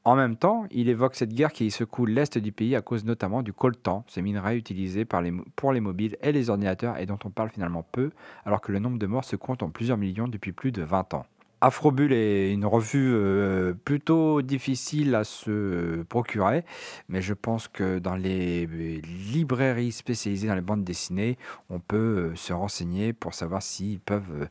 [0.06, 3.42] En même temps, il évoque cette guerre qui secoue l'est du pays à cause notamment
[3.42, 7.18] du coltan, ce minerai utilisé par les pour les mobiles et les ordinateurs et dont
[7.24, 8.10] on parle finalement peu,
[8.44, 11.14] alors que le nombre de morts se compte en plusieurs millions depuis plus de 20
[11.14, 11.24] ans.
[11.64, 16.62] Afrobulle est une revue euh, plutôt difficile à se procurer,
[17.08, 19.00] mais je pense que dans les euh,
[19.32, 21.38] librairies spécialisées dans les bandes dessinées,
[21.70, 24.48] on peut euh, se renseigner pour savoir s'ils peuvent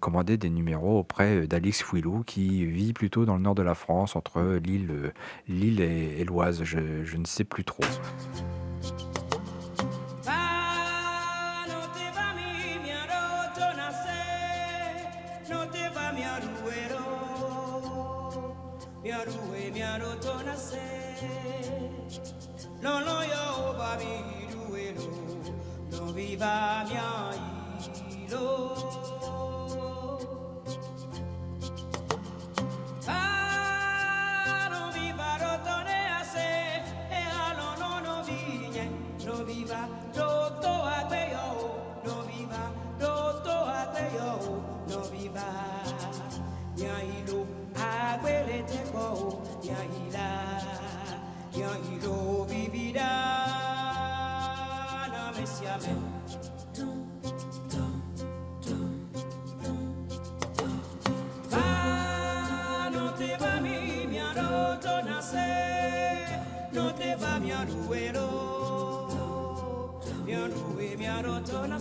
[0.00, 4.14] commander des numéros auprès d'Alix Fouilou, qui vit plutôt dans le nord de la France,
[4.14, 5.12] entre Lille,
[5.48, 6.62] Lille et, et l'Oise.
[6.62, 7.84] Je, je ne sais plus trop.
[15.50, 15.83] No te
[19.04, 20.16] va mi aruero, mi aruero.
[20.16, 20.80] miarotona se
[22.80, 25.08] Lolo yo babi duelo
[25.90, 28.44] No viva miailo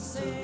[0.04, 0.43] say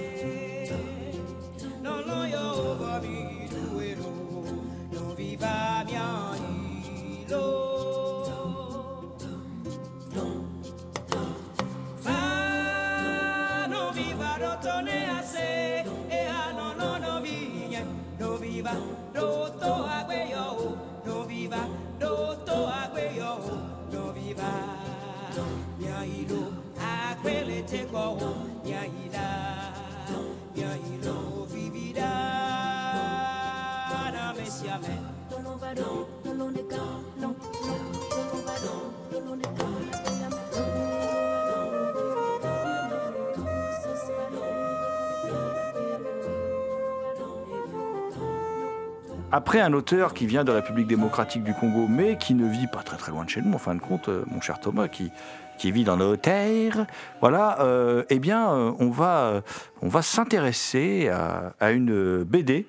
[49.39, 52.67] Après un auteur qui vient de la République démocratique du Congo, mais qui ne vit
[52.67, 54.89] pas très très loin de chez nous, en fin de compte, euh, mon cher Thomas,
[54.89, 55.11] qui,
[55.57, 56.85] qui vit dans nos terres,
[57.21, 59.41] voilà, euh, eh bien, euh, on va,
[59.81, 62.65] va s'intéresser à, à une BD,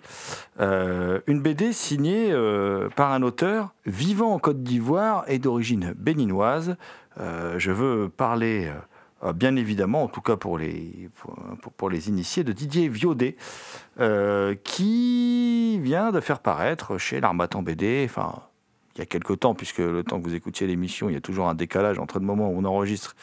[0.60, 2.32] une BD signée
[2.94, 6.76] par un auteur vivant en Côte d'Ivoire et d'origine béninoise.
[7.18, 8.70] Je veux parler,
[9.34, 11.08] bien évidemment, en tout cas pour les,
[11.76, 13.36] pour, initiés, de Didier Viaudet,
[13.98, 18.42] euh, qui vient de faire paraître chez l'Armatan BD, enfin,
[18.94, 21.20] il y a quelque temps, puisque le temps que vous écoutiez l'émission, il y a
[21.20, 23.14] toujours un décalage entre le moment où on enregistre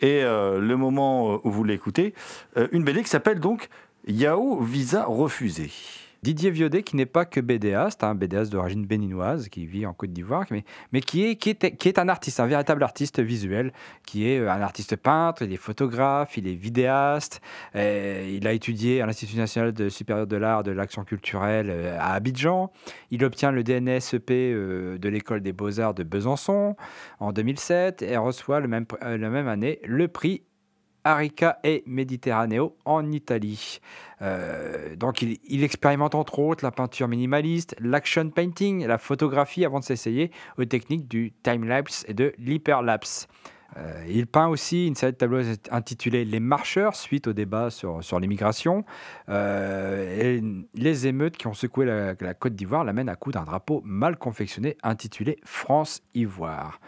[0.00, 2.14] et euh, le moment où vous l'écoutez,
[2.56, 3.68] euh, une BD qui s'appelle donc
[4.06, 5.70] Yao Visa refusé.
[6.24, 10.46] Didier Viaudet, qui n'est pas que BDaste, un d'origine béninoise, qui vit en Côte d'Ivoire,
[10.50, 13.74] mais, qui, est, un artiste, un véritable artiste visuel,
[14.06, 17.42] qui est euh, un artiste peintre, il est photographe, il est vidéaste,
[17.76, 21.98] euh, il a étudié à l'Institut national de supérieur de l'art de l'action culturelle euh,
[22.00, 22.72] à Abidjan,
[23.10, 26.74] il obtient le DNSEP de l'école des beaux-arts de Besançon
[27.20, 30.42] en 2007 et reçoit le la même année le prix
[31.04, 33.80] Arica et Mediterraneo en Italie.
[34.22, 39.84] Euh, donc il, expérimente entre autres la peinture minimaliste, l'action painting, la photographie avant de
[39.84, 43.28] s'essayer aux techniques du time-lapse et de l'hyperlapse.
[43.76, 48.20] Euh, il peint aussi une série de tableaux intitulés Les Marcheurs, suite au débat sur,
[48.20, 48.84] l'immigration.
[49.28, 53.82] Euh, les émeutes qui ont secoué la, la Côte d'Ivoire l'amènent à coup d'un drapeau
[53.84, 56.78] mal confectionné intitulé France-Ivoire.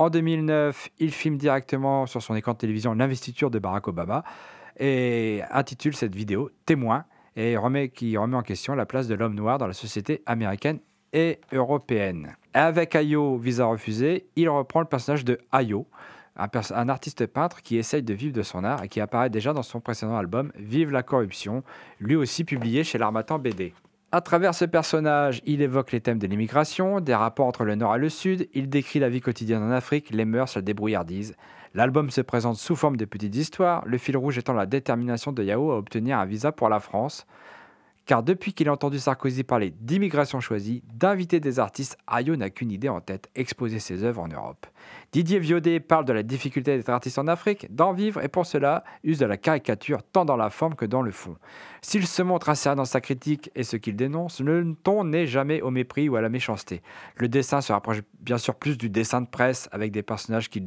[0.00, 4.24] En 2009, il filme directement sur son écran de télévision l'investiture de Barack Obama
[4.78, 7.04] et intitule cette vidéo Témoin
[7.36, 10.78] et remet, qui remet en question la place de l'homme noir dans la société américaine
[11.12, 12.34] et européenne.
[12.54, 15.86] Avec Ayo, visa refusé, il reprend le personnage de Ayo,
[16.34, 19.52] un, un artiste peintre qui essaye de vivre de son art et qui apparaît déjà
[19.52, 21.62] dans son précédent album Vive la corruption,
[21.98, 23.74] lui aussi publié chez l'Armatan BD.
[24.12, 27.94] À travers ce personnage, il évoque les thèmes de l'immigration, des rapports entre le Nord
[27.94, 31.36] et le Sud, il décrit la vie quotidienne en Afrique, les mœurs, la débrouillardise.
[31.74, 35.44] L'album se présente sous forme de petites histoires, le fil rouge étant la détermination de
[35.44, 37.24] Yao à obtenir un visa pour la France.
[38.04, 42.72] Car depuis qu'il a entendu Sarkozy parler d'immigration choisie, d'inviter des artistes, Ayo n'a qu'une
[42.72, 44.66] idée en tête, exposer ses œuvres en Europe.
[45.12, 48.84] Didier Viaudet parle de la difficulté d'être artiste en Afrique, d'en vivre, et pour cela,
[49.02, 51.36] use de la caricature tant dans la forme que dans le fond.
[51.82, 55.62] S'il se montre acerbe dans sa critique et ce qu'il dénonce, le ton n'est jamais
[55.62, 56.80] au mépris ou à la méchanceté.
[57.16, 60.62] Le dessin se rapproche bien sûr plus du dessin de presse avec des personnages qui,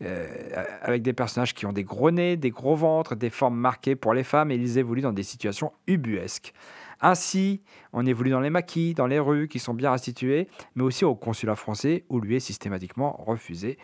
[0.00, 3.96] euh, avec des personnages qui ont des gros nez, des gros ventres, des formes marquées
[3.96, 6.54] pour les femmes et ils évoluent dans des situations ubuesques.
[7.00, 11.04] Ainsi, on évolue dans les maquis, dans les rues qui sont bien restituées, mais aussi
[11.04, 13.78] au consulat français où lui est systématiquement refusé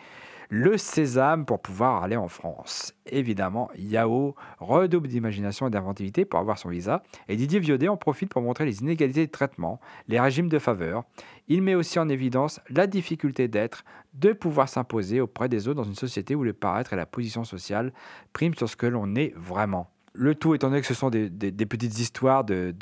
[0.53, 2.93] le sésame pour pouvoir aller en France.
[3.05, 8.29] Évidemment, Yao redouble d'imagination et d'inventivité pour avoir son visa, et Didier Viaudet en profite
[8.29, 11.05] pour montrer les inégalités de traitement, les régimes de faveur.
[11.47, 15.89] Il met aussi en évidence la difficulté d'être, de pouvoir s'imposer auprès des autres dans
[15.89, 17.93] une société où le paraître et la position sociale
[18.33, 19.89] priment sur ce que l'on est vraiment.
[20.13, 22.73] Le tout étant donné que ce sont des, petites histoires de,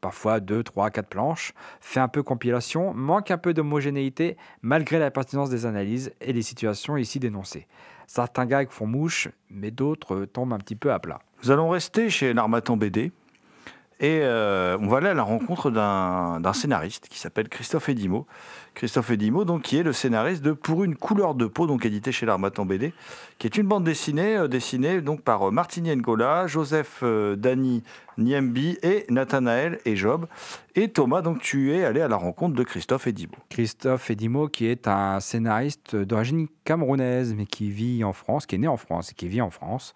[0.00, 5.10] parfois 2, 3, 4 planches, fait un peu compilation, manque un peu d'homogénéité malgré la
[5.10, 7.66] pertinence des analyses et les situations ici dénoncées.
[8.06, 11.20] Certains gags font mouche, mais d'autres tombent un petit peu à plat.
[11.42, 13.12] Nous allons rester chez l'Armatan BD
[14.02, 18.26] et on va aller à la rencontre d'un scénariste qui s'appelle Christophe Edimo.
[18.74, 22.10] Christophe Edimo, donc, qui est le scénariste de Pour une couleur de peau, donc édité
[22.10, 22.94] chez l'Armatan BD,
[23.38, 27.82] qui est une bande dessinée euh, dessinée donc par euh, Martini Ngola, Joseph euh, Dani
[28.18, 30.26] Niembi et Nathanaël et Job.
[30.74, 33.34] Et Thomas, donc tu es allé à la rencontre de Christophe Edimo.
[33.50, 38.58] Christophe Edimo, qui est un scénariste d'origine camerounaise, mais qui vit en France, qui est
[38.58, 39.94] né en France et qui vit en France,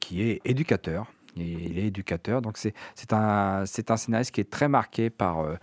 [0.00, 1.06] qui est éducateur.
[1.36, 5.56] Il est éducateur, donc c'est un, scénariste qui est très marqué par, euh,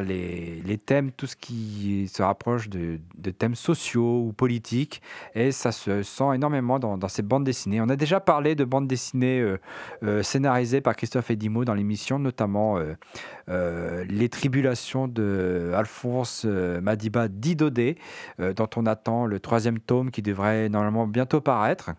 [0.00, 2.98] les, thèmes, tout ce qui se rapproche de,
[3.38, 5.00] thèmes sociaux ou politiques,
[5.34, 7.80] et ça se sent énormément dans, dans ses bandes dessinées.
[7.80, 9.58] On a déjà parlé de bandes dessinées euh,
[10.02, 12.78] euh, scénarisées par Christophe Edimo dans l'émission, notamment
[13.48, 17.96] Les Tribulations de Alphonse Madiba Didodé,
[18.38, 21.92] dont on attend le troisième tome qui devrait normalement bientôt paraître.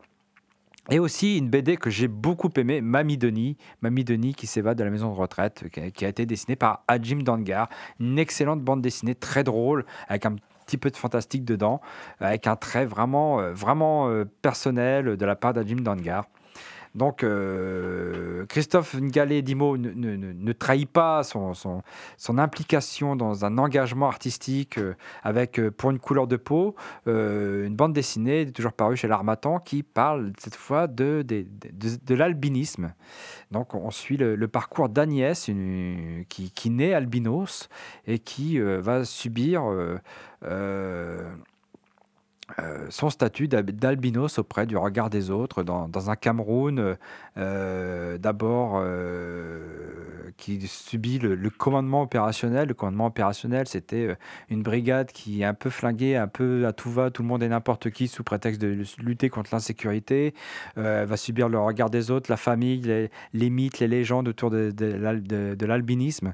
[0.89, 4.83] Et aussi une BD que j'ai beaucoup aimée, Mamie Denis, Mamie Denis qui s'évade de
[4.83, 7.69] la maison de retraite, qui a, été dessinée par Ajim Dangar.
[8.01, 11.79] Une excellente bande dessinée, très drôle, avec un petit peu de fantastique dedans,
[12.19, 16.25] avec un trait vraiment, euh, vraiment euh, personnel de la part d'Ajim Dangar.
[16.95, 21.81] Donc, euh, Christophe Ngalé Dimo ne, trahit pas son,
[22.37, 26.75] implication dans un engagement artistique euh, avec, euh, pour une couleur de peau,
[27.07, 31.25] une bande dessinée toujours parue chez l'Armatan qui parle cette fois de,
[32.09, 32.93] l'albinisme.
[33.51, 35.49] Donc, on suit le, parcours d'Agnès,
[36.29, 37.69] qui, qui naît albinos
[38.05, 39.63] et qui va subir.
[42.59, 46.97] Euh, son statut d'al- d'albinos auprès du regard des autres dans, un Cameroun
[47.37, 52.67] euh, d'abord euh, qui subit le, commandement opérationnel.
[52.67, 54.15] Le commandement opérationnel, c'était
[54.49, 57.43] une brigade qui est un peu flinguée, un peu à tout va, tout le monde
[57.43, 60.33] et n'importe qui sous prétexte de lutter contre l'insécurité.
[60.75, 65.65] Elle va subir le regard des autres, la famille, les, mythes, les légendes autour de
[65.65, 66.33] l'albinisme.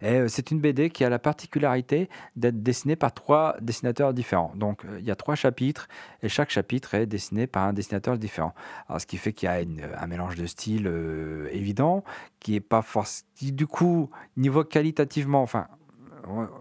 [0.00, 4.52] Et euh, c'est une BD qui a la particularité d'être dessinée par trois dessinateurs différents.
[4.56, 5.88] Donc euh, il y a trois chapitres
[6.22, 8.54] et chaque chapitre est dessiné par un dessinateur différent.
[8.96, 9.62] Ce qui fait qu'il y a
[10.00, 12.04] un mélange de styles euh, évident,
[12.40, 13.28] qui est pas forcément.
[13.40, 15.66] Du coup, niveau qualitativement, enfin.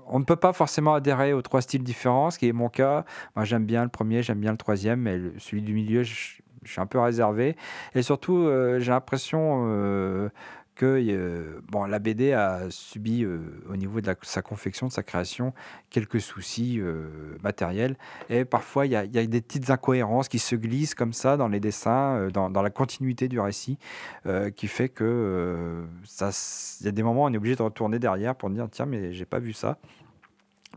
[0.07, 3.05] On, ne peut pas forcément adhérer aux trois styles différents, ce qui est mon cas.
[3.35, 6.13] Moi, j'aime bien le premier, j'aime bien le troisième, mais celui du milieu, je,
[6.63, 7.55] suis un peu réservé.
[7.93, 8.49] Et surtout,
[8.79, 10.31] j'ai l'impression
[10.81, 13.37] que euh, bon, la BD a subi euh,
[13.69, 15.53] au niveau de sa confection, de sa création,
[15.91, 17.95] quelques soucis euh, matériels.
[18.31, 21.59] Et parfois, il y, a- des petites incohérences qui se glissent comme ça dans les
[21.59, 23.77] dessins, dans, la continuité du récit,
[24.55, 25.85] qui fait que
[26.19, 28.87] il y a des moments où on est obligé de retourner derrière pour dire tiens,
[28.87, 29.77] mais j'ai pas vu ça.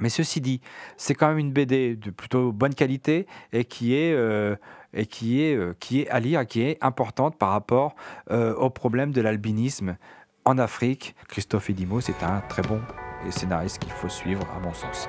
[0.00, 0.60] Mais ceci dit,
[0.96, 4.56] c'est quand même une BD de plutôt bonne qualité et qui est, euh,
[4.92, 7.94] et euh, qui est à lire qui est importante par rapport
[8.30, 9.96] euh, au problème de l'albinisme
[10.44, 11.14] en Afrique.
[11.28, 12.80] Christophe Edimo, c'est un très bon
[13.30, 15.08] scénariste qu'il faut suivre à mon sens.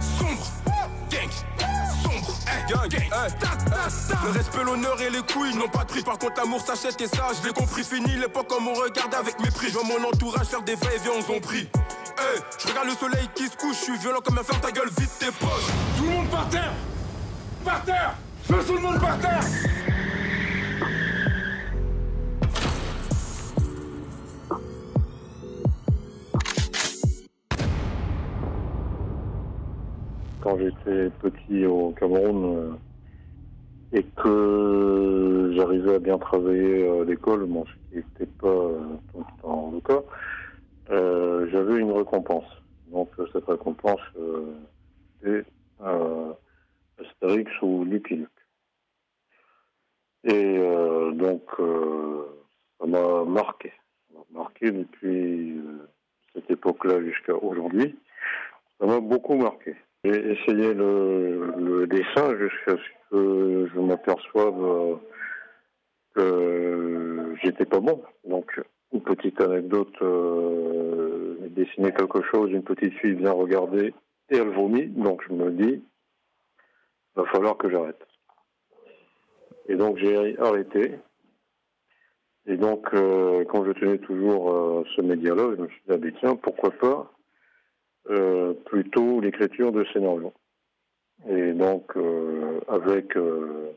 [0.00, 0.46] sombre,
[1.10, 1.30] gang,
[2.02, 4.24] sombre, gang, ta, ta, ta.
[4.24, 6.02] Le respect, l'honneur et les couilles n'ont pas de prix.
[6.02, 7.84] Par contre, l'amour s'achète et ça, je l'ai compris.
[7.84, 9.68] Fini l'époque comme on regarde avec mépris.
[9.68, 11.68] Je vois mon entourage faire des va-et-vient, on ont pris.
[11.74, 14.70] Eh, je regarde le soleil qui se couche, je suis violent comme un fer, ta
[14.70, 15.70] gueule, vite tes poches.
[15.96, 16.72] Tout le monde par terre
[17.64, 18.14] Par terre
[18.48, 19.40] Je veux tout le monde par terre
[30.60, 32.72] j'étais petit au Cameroun, euh,
[33.92, 38.78] et que j'arrivais à bien travailler à l'école, ce qui n'était pas euh,
[39.12, 40.02] tout le temps le cas,
[40.90, 42.46] euh, j'avais une récompense.
[42.88, 44.54] Donc cette récompense euh,
[45.22, 45.48] était
[45.82, 46.32] euh,
[47.00, 48.28] Astérix ou Lucky Luke.
[50.24, 50.58] Et
[51.14, 53.72] donc ça m'a marqué.
[54.12, 55.58] Ça m'a marqué depuis
[56.34, 57.98] cette époque-là jusqu'à aujourd'hui.
[58.78, 59.76] Ça m'a beaucoup marqué.
[60.02, 64.96] J'ai essayé le, le dessin jusqu'à ce que je m'aperçoive euh,
[66.14, 68.02] que j'étais pas bon.
[68.24, 68.60] Donc,
[68.92, 73.92] une petite anecdote, euh, j'ai dessiné quelque chose, une petite fille vient regarder
[74.30, 74.86] et elle vomit.
[74.86, 75.82] Donc, je me dis,
[77.14, 78.00] va falloir que j'arrête.
[79.68, 80.98] Et donc, j'ai arrêté.
[82.46, 86.18] Et donc, euh, quand je tenais toujours euh, ce média-là, je me suis dit, ah,
[86.20, 87.12] tiens, pourquoi pas
[88.08, 90.32] euh, plutôt l'écriture de scénarios.
[91.28, 93.72] Et donc, euh, avec euh,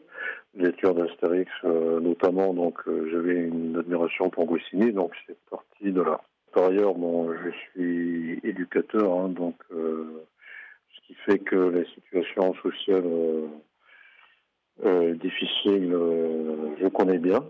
[0.56, 6.22] lecture d'Astérix, notamment, donc j'avais une admiration pour Goscinny, donc c'est parti de là.
[6.54, 11.56] Par ailleurs, bon, je suis éducateur, hein, donc ce qui fait que
[12.90, 13.48] euh,
[14.86, 17.44] euh, difficiles, euh, je connais bien,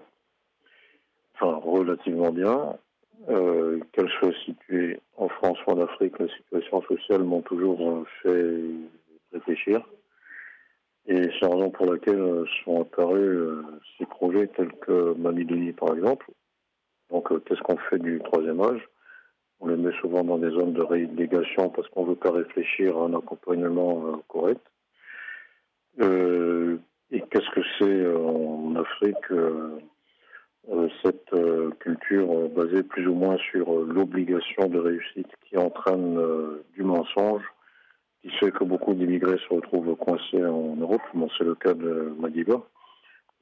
[1.36, 2.78] enfin relativement bien.
[3.30, 8.05] Euh, qu'elles soient situées en France ou en Afrique, les situations sociales m'ont toujours euh,
[8.22, 8.59] fait
[9.32, 9.82] réfléchir.
[11.05, 13.64] Et c'est la raison pour laquelle euh, sont apparus euh,
[13.97, 16.32] ces projets tels que Mamie par exemple.
[17.11, 18.89] Donc, qu'est-ce qu'on fait du troisième âge?
[19.61, 22.97] On les met souvent dans des zones de réélégation parce qu'on ne veut pas réfléchir
[22.97, 24.66] à un accompagnement correct.
[26.01, 29.32] Et qu'est-ce que c'est en Afrique
[31.03, 36.18] cette euh, culture euh, basée plus ou moins sur euh, l'obligation de réussite qui entraîne
[36.18, 37.43] euh, du mensonge,
[38.22, 41.01] qui fait que beaucoup d'immigrés se retrouvent coincés en Europe.
[41.14, 42.61] Bon, c'est le cas de Madiba.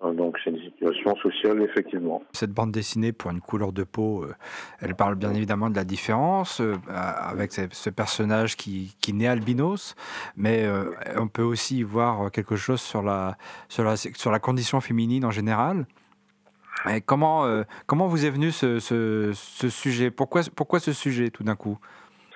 [0.03, 2.24] Euh, Donc c'est une situation sociale, effectivement.
[2.34, 4.34] Cette bande dessinée, pour une couleur de peau, euh,
[4.80, 9.95] elle parle bien évidemment de la différence, euh, avec ce, personnage qui, naît albinos,
[10.36, 13.38] mais euh, on peut aussi y voir quelque chose sur la,
[13.69, 15.86] sur la condition féminine en général.
[17.06, 18.80] Comment, euh, comment vous est venu ce,
[19.70, 20.12] sujet?
[20.12, 21.78] Pourquoi, pourquoi ce sujet tout d'un coup?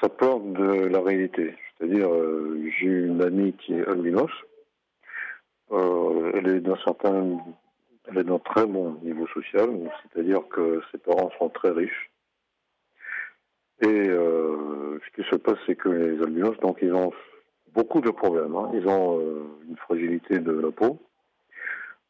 [0.02, 1.56] Ça part de la réalité.
[1.78, 4.32] C'est-à-dire, euh, j'ai une amie qui est albinos.
[5.72, 7.40] Euh, elle est d'un certain,
[8.08, 9.70] elle est d'un très bon niveau social,
[10.04, 12.12] c'est-à-dire que ses parents sont très riches.
[13.82, 17.12] Et ce qui se passe, c'est que les albinos, donc, ils ont
[17.74, 18.56] beaucoup de problèmes.
[18.56, 18.72] hein.
[18.74, 19.20] Ils ont
[19.68, 21.00] une fragilité de la peau.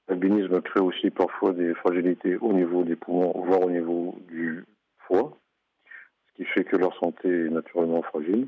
[0.07, 4.63] L'albinisme crée aussi parfois des fragilités au niveau des poumons, voire au niveau du
[4.99, 5.37] foie,
[6.27, 8.47] ce qui fait que leur santé est naturellement fragile.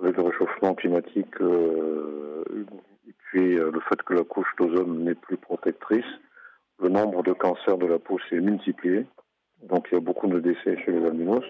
[0.00, 2.42] Avec le réchauffement climatique euh,
[3.06, 6.04] et puis euh, le fait que la couche d'ozone n'est plus protectrice,
[6.82, 9.06] le nombre de cancers de la peau s'est multiplié.
[9.62, 11.44] Donc il y a beaucoup de décès chez les albinos.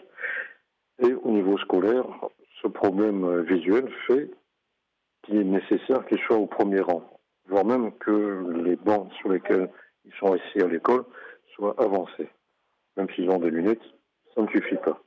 [0.98, 2.04] Et au niveau scolaire,
[2.62, 4.30] ce problème euh, visuel fait
[5.22, 7.13] qu'il est nécessaire qu'ils soient au premier rang,
[7.48, 9.70] voire même que les bancs sur lesquels
[10.04, 11.04] ils sont assis à l'école
[11.54, 12.28] soient avancés.
[12.96, 13.82] Même s'ils ont des lunettes,
[14.34, 15.00] ça ne suffit pas.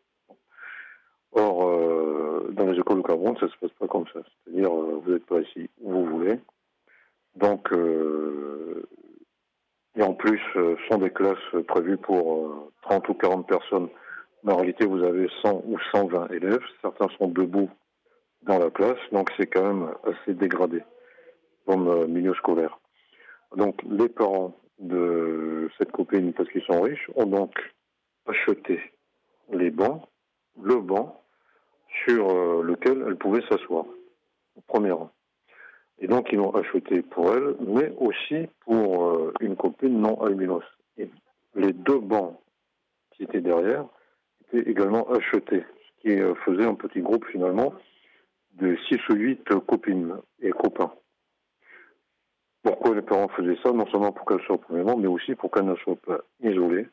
[1.33, 4.19] Or, euh, dans les écoles au Cameroun, ça ne se passe pas comme ça.
[4.43, 6.39] C'est-à-dire, euh, vous n'êtes pas assis où vous voulez.
[7.35, 8.87] Donc, euh,
[9.95, 13.89] et en plus, euh, ce sont des classes prévues pour euh, 30 ou 40 personnes.
[14.43, 16.61] Mais en réalité, vous avez 100 ou 120 élèves.
[16.81, 17.69] Certains sont debout
[18.43, 20.81] dans la classe, donc c'est quand même assez dégradé
[21.67, 22.33] comme milieu.
[23.55, 27.53] Donc, les parents de cette copine, parce qu'ils sont riches, ont donc
[28.27, 28.79] acheté
[29.51, 30.01] les bancs,
[30.61, 31.21] le banc
[32.05, 33.85] sur euh, lequel elle pouvait s'asseoir,
[34.55, 35.11] au premier rang.
[35.99, 40.63] Et donc, ils l'ont acheté pour elle, mais aussi pour euh, une copine non albinos.
[40.97, 41.09] Et
[41.55, 42.37] les deux bancs
[43.11, 43.85] qui étaient derrière
[44.41, 47.73] étaient également achetés, ce qui euh, faisait un petit groupe finalement
[48.53, 50.93] de 6 ou 8 copines et copains.
[52.67, 55.49] Pourquoi les parents faisaient ça Non seulement pour qu'elle soit au premier mais aussi pour
[55.51, 56.85] qu'elle ne soit pas isolée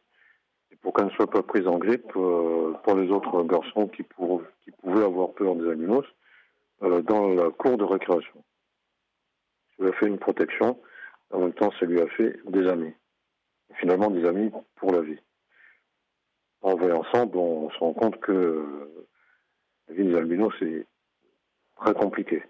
[0.70, 4.04] et pour qu'elle ne soit pas prise en grippe euh, par les autres garçons qui,
[4.04, 6.06] pour- qui pouvaient avoir peur des albinos
[6.84, 8.44] euh, dans la cour de récréation.
[9.76, 10.78] Ça lui a fait une protection,
[11.30, 12.94] en même temps ça lui a fait des amis.
[13.80, 15.18] Finalement des amis pour la vie.
[16.62, 18.64] En voyant ensemble, on se rend compte que
[19.88, 20.86] la vie des albinos c'est
[21.80, 22.44] très compliqué.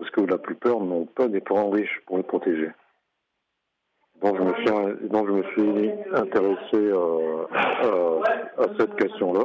[0.00, 2.70] Parce que la plupart n'ont pas des parents riches pour les protéger.
[4.22, 7.44] Donc je me suis, donc je me suis intéressé euh,
[8.56, 9.44] à, cette question-là.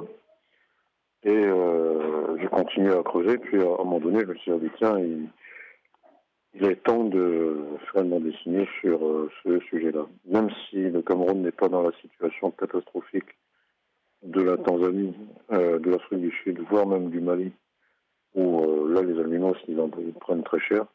[1.23, 3.37] Et euh, j'ai continué à creuser.
[3.37, 7.57] Puis à un moment donné, je me suis dit, tiens, il, est temps de
[7.93, 10.05] bande dessinée sur euh, ce sujet-là.
[10.25, 13.35] Même si le Cameroun n'est pas dans la situation catastrophique
[14.23, 15.15] de la Tanzanie,
[15.51, 17.51] euh, de l'Afrique du Sud, voire même du Mali,
[18.35, 20.85] où euh, là les albinos ils en prennent très cher.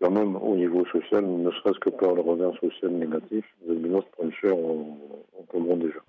[0.00, 4.04] Quand même au niveau social, ne serait-ce que par le revers social négatif, les albinos
[4.16, 4.98] prennent cher en,
[5.38, 6.00] en Cameroun déjà.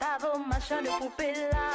[0.00, 1.70] Pas vos machins de poupée là.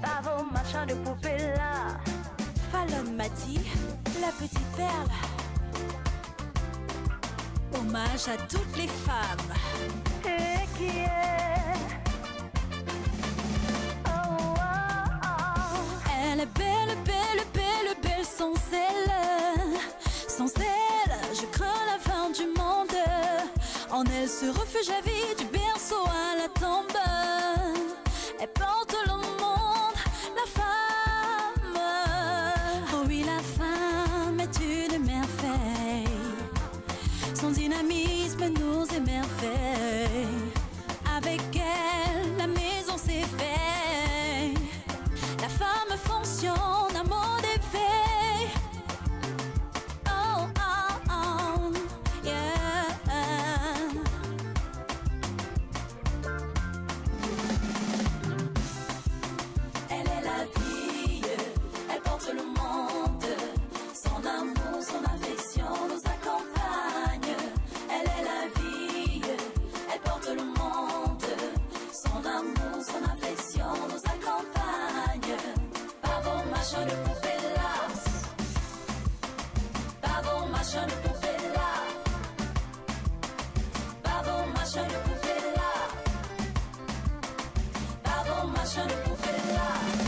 [0.00, 1.98] Pas vos machins de poupée là.
[2.70, 3.60] Fallon m'a dit,
[4.20, 5.10] la petite perle.
[7.74, 9.52] Hommage à toutes les femmes.
[10.24, 11.69] Et qui est
[16.40, 19.12] Elle est belle, belle, belle, belle sans elle.
[20.26, 22.96] Sans elle, je crains la fin du monde.
[23.90, 26.89] En elle se refuge la vie du berceau à la tombe.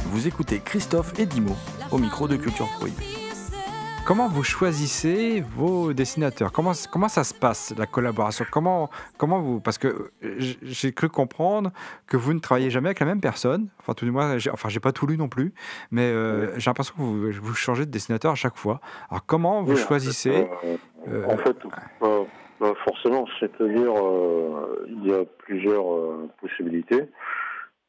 [0.07, 1.55] Vous écoutez Christophe et Dimo
[1.91, 3.03] au micro de Culture Prohibée.
[4.07, 6.53] Comment vous choisissez vos dessinateurs?
[6.53, 8.45] Comment, comment ça se passe, la collaboration?
[8.51, 9.61] Comment, comment vous...
[9.61, 11.71] Parce que euh, j'ai cru comprendre
[12.07, 13.69] que vous ne travaillez jamais avec la même personne.
[13.81, 15.55] Enfin, tout du moins, j'ai, enfin, j'ai pas tout lu non plus.
[15.91, 18.81] Mais euh, j'ai l'impression que vous, vous changez de dessinateur à chaque fois.
[19.09, 21.57] Alors, comment vous Oui, en choisissez fait, euh, En fait,
[22.01, 22.25] pas,
[22.59, 27.07] pas forcément, c'est-à-dire euh, il y a plusieurs euh, possibilités, Euh,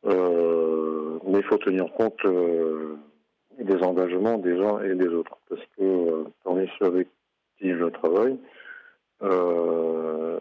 [0.05, 2.95] mais il faut tenir compte euh,
[3.59, 7.07] des engagements des uns et des autres, parce que euh, parmi ceux avec
[7.57, 8.37] qui je travaille,
[9.21, 10.39] euh,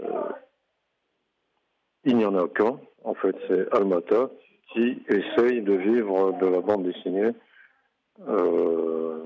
[2.04, 4.30] il n'y en a qu'un, en fait, c'est Almata,
[4.72, 7.30] qui essaye de vivre de la bande dessinée
[8.26, 9.22] euh,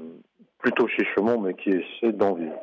[0.59, 2.61] plutôt chichement, mais qui essaie d'en vivre.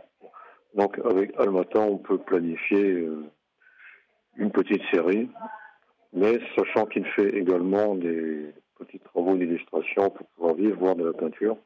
[0.76, 3.24] Donc avec Almata, on peut planifier euh,
[4.38, 5.30] une petite série,
[6.14, 11.14] mais sachant qu'il fait également des petits travaux d'illustration pour pouvoir vivre, voire de la
[11.14, 11.58] peinture.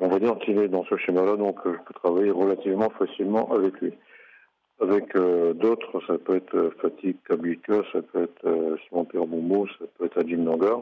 [0.00, 3.52] On va dire qu'il est dans ce schéma-là, donc euh, je peux travailler relativement facilement
[3.52, 3.92] avec lui.
[4.80, 9.68] Avec euh, d'autres, ça peut être euh, Fatih Kablika, ça peut être Simon Pierre Boumou,
[9.78, 10.80] ça peut être Adjim Nangar.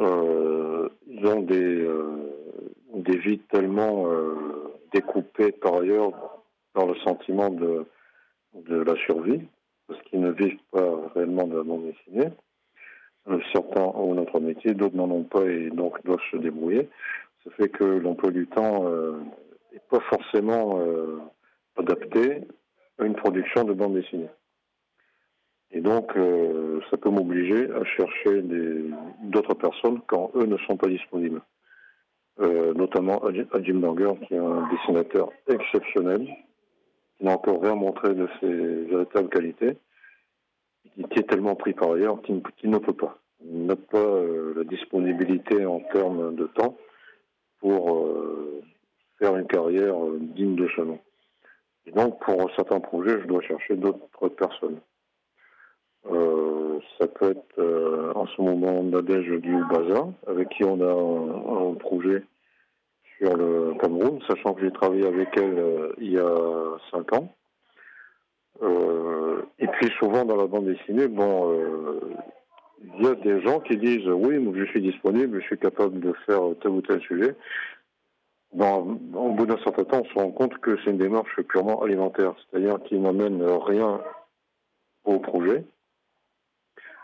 [0.00, 1.86] Ils ont des,
[2.94, 4.06] des vies tellement
[4.92, 6.12] découpées par ailleurs
[6.74, 7.84] dans le sentiment de,
[8.54, 9.42] de la survie,
[9.92, 12.30] parce qu'ils ne vivent pas réellement de la bande dessinée.
[13.28, 16.88] Euh, certains ont notre métier, d'autres n'en ont pas et donc doivent se débrouiller.
[17.44, 18.88] Ça fait que l'emploi du temps
[19.72, 21.18] n'est pas forcément euh,
[21.76, 22.42] adapté
[22.98, 24.28] à une production de bande dessinée.
[25.70, 28.42] Et donc, euh, ça peut m'obliger à chercher
[29.22, 31.40] d'autres personnes quand eux ne sont pas disponibles.
[32.40, 33.22] Euh, notamment
[33.52, 36.28] Adjim Banger, qui est un dessinateur exceptionnel,
[37.22, 39.76] n'a encore rien montré de ses véritables qualités,
[41.10, 43.18] qui, est tellement pris par ailleurs qu'il ne, peut pas.
[43.44, 46.76] Il n'a pas euh, la disponibilité en termes de temps
[47.60, 48.62] pour euh,
[49.18, 50.98] faire une carrière euh, digne de ce nom.
[51.86, 54.78] Et donc, pour certains projets, je dois chercher d'autres personnes.
[56.98, 59.32] Ça peut être en ce moment Nadège
[59.70, 62.22] Baza, avec qui on a un projet
[63.30, 67.32] le Cameroun, sachant que j'ai travaillé avec elle euh, il y a cinq ans.
[68.62, 72.00] Euh, et puis souvent dans la bande dessinée, bon, euh,
[72.98, 76.12] il y a des gens qui disent oui, je suis disponible, je suis capable de
[76.26, 77.34] faire tel ou tel sujet.
[78.58, 82.34] Au bout d'un certain temps, on se rend compte que c'est une démarche purement alimentaire,
[82.50, 84.00] c'est-à-dire qui n'amène rien
[85.04, 85.64] au projet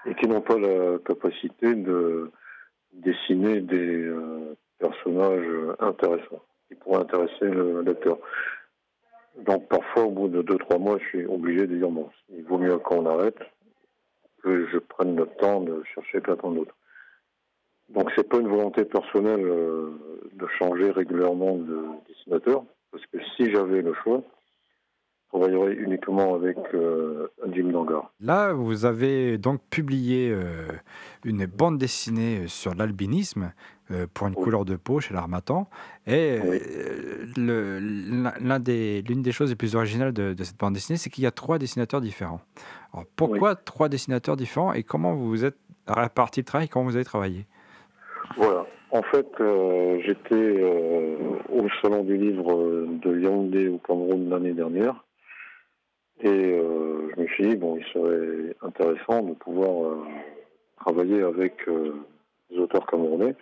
[0.05, 2.31] et qui n'ont pas la capacité de
[2.93, 4.13] dessiner des
[4.79, 8.19] personnages intéressants qui pourraient intéresser le lecteur.
[9.47, 12.45] Donc parfois, au bout de deux, trois mois, je suis obligé de dire bon, il
[12.45, 13.39] vaut mieux qu'on arrête
[14.43, 16.75] que je prenne le temps de chercher quelqu'un d'autre.
[17.89, 19.91] Donc c'est pas une volonté personnelle euh,
[20.33, 24.23] de changer régulièrement de dessinateur, parce que si j'avais le choix,
[25.31, 28.13] je travaillerais uniquement avec euh, Jim Dangar.
[28.21, 30.69] Là, vous avez donc publié euh,
[31.25, 33.78] une bande dessinée sur l'albinisme euh,
[34.15, 35.69] pour une couleur de peau chez l'Armatan.
[36.07, 37.27] Et euh,
[38.59, 41.27] des- l'une des choses les plus originales de, de cette bande dessinée, c'est qu'il y
[41.27, 42.41] a trois dessinateurs différents.
[42.93, 46.97] Alors, pourquoi trois dessinateurs différents et comment vous vous êtes réparti le travail, comment vous
[46.97, 47.47] avez travaillé?
[48.37, 48.67] Voilà.
[48.91, 51.17] En fait, euh, j'étais euh,
[51.51, 55.05] au Salon du Livre euh, de Yaoundé au Cameroun l'année dernière.
[56.21, 60.05] Et euh, je me suis dit, bon, il serait intéressant de pouvoir euh,
[60.81, 61.95] travailler avec euh,
[62.51, 63.37] des auteurs camerounais.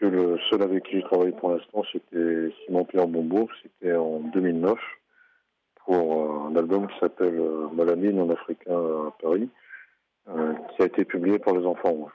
[0.00, 3.48] Que le seul avec qui j'ai travaillé pour l'instant, c'était Simon-Pierre Bombeau.
[3.62, 4.78] C'était en 2009
[5.84, 9.48] pour un album qui s'appelle euh, Malamine en africain à Paris,
[10.28, 12.12] euh, qui a été publié par les enfants rouges.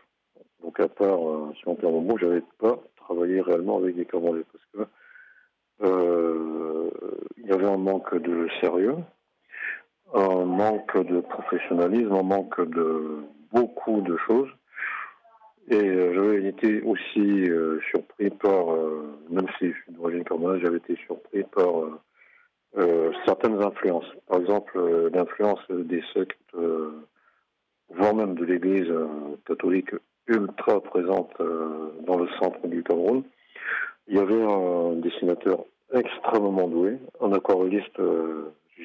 [0.61, 4.89] Donc à part euh, Simon-Pierre Bombeau, j'avais pas travaillé réellement avec des Camerounais parce que
[7.45, 8.95] y avait un manque de sérieux,
[10.13, 14.49] un manque de professionnalisme, un manque de beaucoup de choses.
[15.70, 20.61] Et euh, j'avais été aussi euh, surpris par, euh, même si je suis d'origine camerounaise,
[20.61, 21.70] j'avais été surpris par
[23.26, 24.11] certaines influences.
[24.28, 24.80] Par exemple,
[25.14, 26.39] l'influence des sectes,
[27.89, 28.91] voire même de l'Église
[29.45, 29.91] catholique
[30.26, 33.24] ultra présente dans le centre du Cameroun.
[34.07, 38.01] Il y avait un dessinateur extrêmement doué, un aquarelliste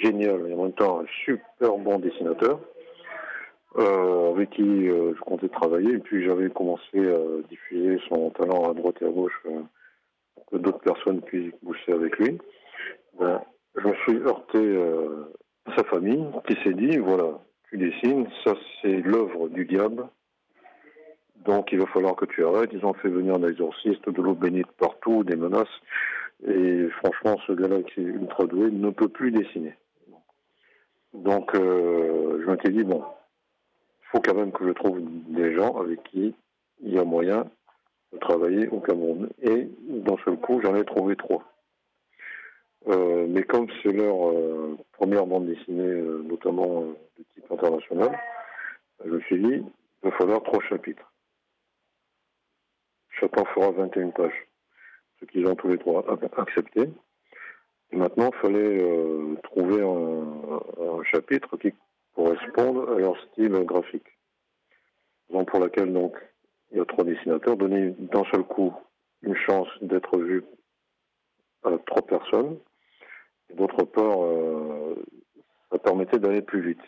[0.03, 2.61] génial et en même temps un super bon dessinateur
[3.79, 5.95] euh, avec qui euh, je comptais travailler.
[5.95, 7.18] Et puis j'avais commencé à
[7.49, 9.61] diffuser son talent à droite et à gauche euh,
[10.35, 12.39] pour que d'autres personnes puissent bosser avec lui.
[13.18, 13.41] Ben,
[13.76, 15.33] je me suis heurté euh,
[15.66, 20.09] à sa famille qui s'est dit, voilà, tu dessines, ça c'est l'œuvre du diable.
[21.45, 22.70] Donc il va falloir que tu arrêtes.
[22.72, 25.68] Ils ont fait venir un exorciste, de l'eau bénite partout, des menaces.
[26.47, 29.74] Et franchement, ce gars-là qui est ultra doué ne peut plus dessiner.
[31.14, 33.03] Donc euh, je m'étais dit, bon,
[34.11, 36.34] faut quand même que je trouve des gens avec qui
[36.80, 37.46] il y a moyen
[38.12, 39.28] de travailler au Cameroun.
[39.42, 41.44] Et d'un seul coup, j'en ai trouvé trois.
[42.86, 48.18] Euh, mais comme c'est leur euh, première bande dessinée, euh, notamment de type international,
[49.04, 49.62] je me suis dit,
[50.02, 51.12] il va falloir trois chapitres.
[53.11, 54.46] Chacun fera 21 pages.
[55.20, 56.88] Ce qu'ils ont tous les trois ac- accepté.
[57.90, 61.72] Et maintenant, il fallait trouver un chapitre qui
[62.18, 64.18] corresponde à leur style graphique.
[65.30, 66.16] Raison pour laquelle, donc,
[66.72, 68.74] il y a trois dessinateurs, donner d'un seul coup
[69.22, 70.44] une chance d'être vu
[71.62, 72.58] à trois personnes.
[73.54, 74.96] D'autre part, euh,
[75.70, 76.82] ça permettait d'aller plus vite.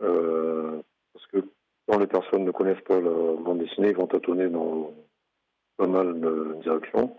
[0.00, 0.80] Euh,
[1.12, 1.44] parce que
[1.86, 4.94] quand les personnes ne connaissent pas la bande dessinée, ils vont tâtonner dans
[5.76, 7.14] pas mal de directions.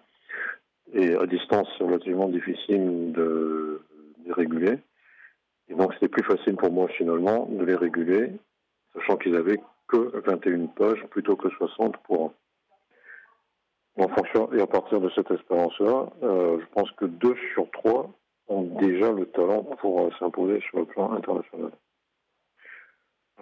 [0.93, 3.82] Et à distance, c'est relativement difficile de
[4.26, 4.80] les réguler.
[5.72, 8.30] Et donc, c'était plus facile pour moi, finalement, de les réguler,
[8.93, 12.34] sachant qu'ils avaient que 21 pages plutôt que 60 pour.
[13.97, 18.09] En fonction, et à partir de cette expérience-là, euh, je pense que deux sur trois
[18.47, 21.72] ont déjà le talent pour euh, s'imposer sur le plan international.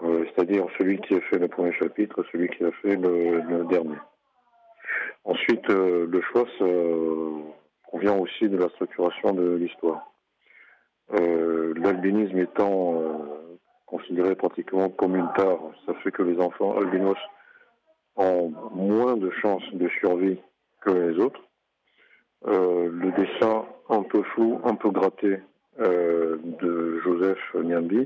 [0.04, 3.66] Euh, C'est-à-dire celui qui a fait le premier chapitre, celui qui a fait le, le
[3.66, 3.98] dernier.
[5.24, 6.66] Ensuite, le choix ça
[7.84, 10.10] provient aussi de la structuration de l'histoire.
[11.14, 17.18] Euh, L'albinisme étant euh, considéré pratiquement comme une tare, ça fait que les enfants albinos
[18.16, 20.40] ont moins de chances de survie
[20.82, 21.42] que les autres.
[22.48, 25.40] Euh, le dessin un peu flou, un peu gratté
[25.80, 28.06] de Joseph Niambi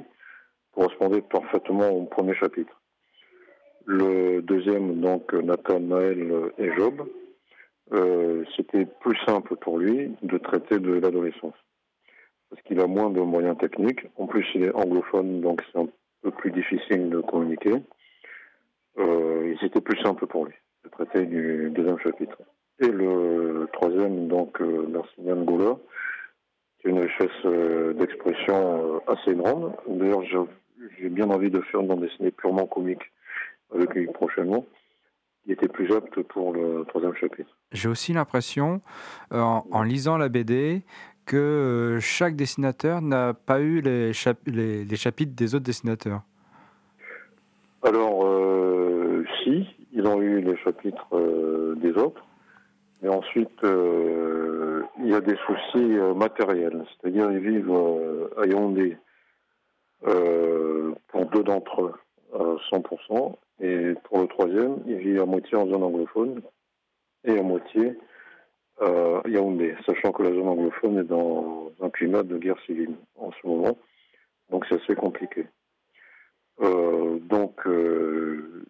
[0.75, 2.79] correspondait parfaitement au premier chapitre.
[3.85, 7.01] Le deuxième, donc Nathan Naël et Job,
[8.55, 11.55] c'était plus simple pour lui de traiter de l'adolescence.
[12.53, 14.05] Parce qu'il a moins de moyens techniques.
[14.15, 15.87] En plus, il est anglophone, donc c'est un
[16.21, 17.81] peu plus difficile de communiquer.
[18.99, 20.53] Euh, c'était plus simple pour lui
[20.85, 22.37] de traiter du deuxième chapitre.
[22.79, 25.77] Et le troisième, donc euh, Marcinian Goula,
[26.79, 29.73] qui a une richesse euh, d'expression euh, assez grande.
[29.87, 33.01] D'ailleurs, j'ai- bien envie de faire une bande dessinée purement comique
[33.73, 34.65] avec lui prochainement.
[35.45, 37.49] Il était plus apte pour le troisième chapitre.
[37.71, 38.81] J'ai aussi l'impression,
[39.33, 40.81] euh, en lisant la BD,
[41.25, 46.21] que euh, chaque dessinateur n'a pas eu les, chap- les- les chapitres des autres dessinateurs.
[47.83, 52.23] Alors, euh, si, ils ont eu les chapitres euh, des autres,
[53.01, 56.85] mais ensuite, il y a des soucis matériels.
[57.01, 57.73] C'est-à-dire, ils vivent
[58.37, 58.97] à Yaoundé,
[60.01, 61.93] pour deux d'entre eux,
[62.33, 66.41] à 100%, Et pour le troisième, il vit à moitié en zone anglophone
[67.25, 67.93] et à moitié
[68.79, 73.31] à Yaoundé, sachant que la zone anglophone est dans un climat de guerre civile en
[73.31, 73.77] ce moment.
[74.49, 75.45] Donc c'est assez compliqué.
[76.61, 78.65] Euh, donc, euh,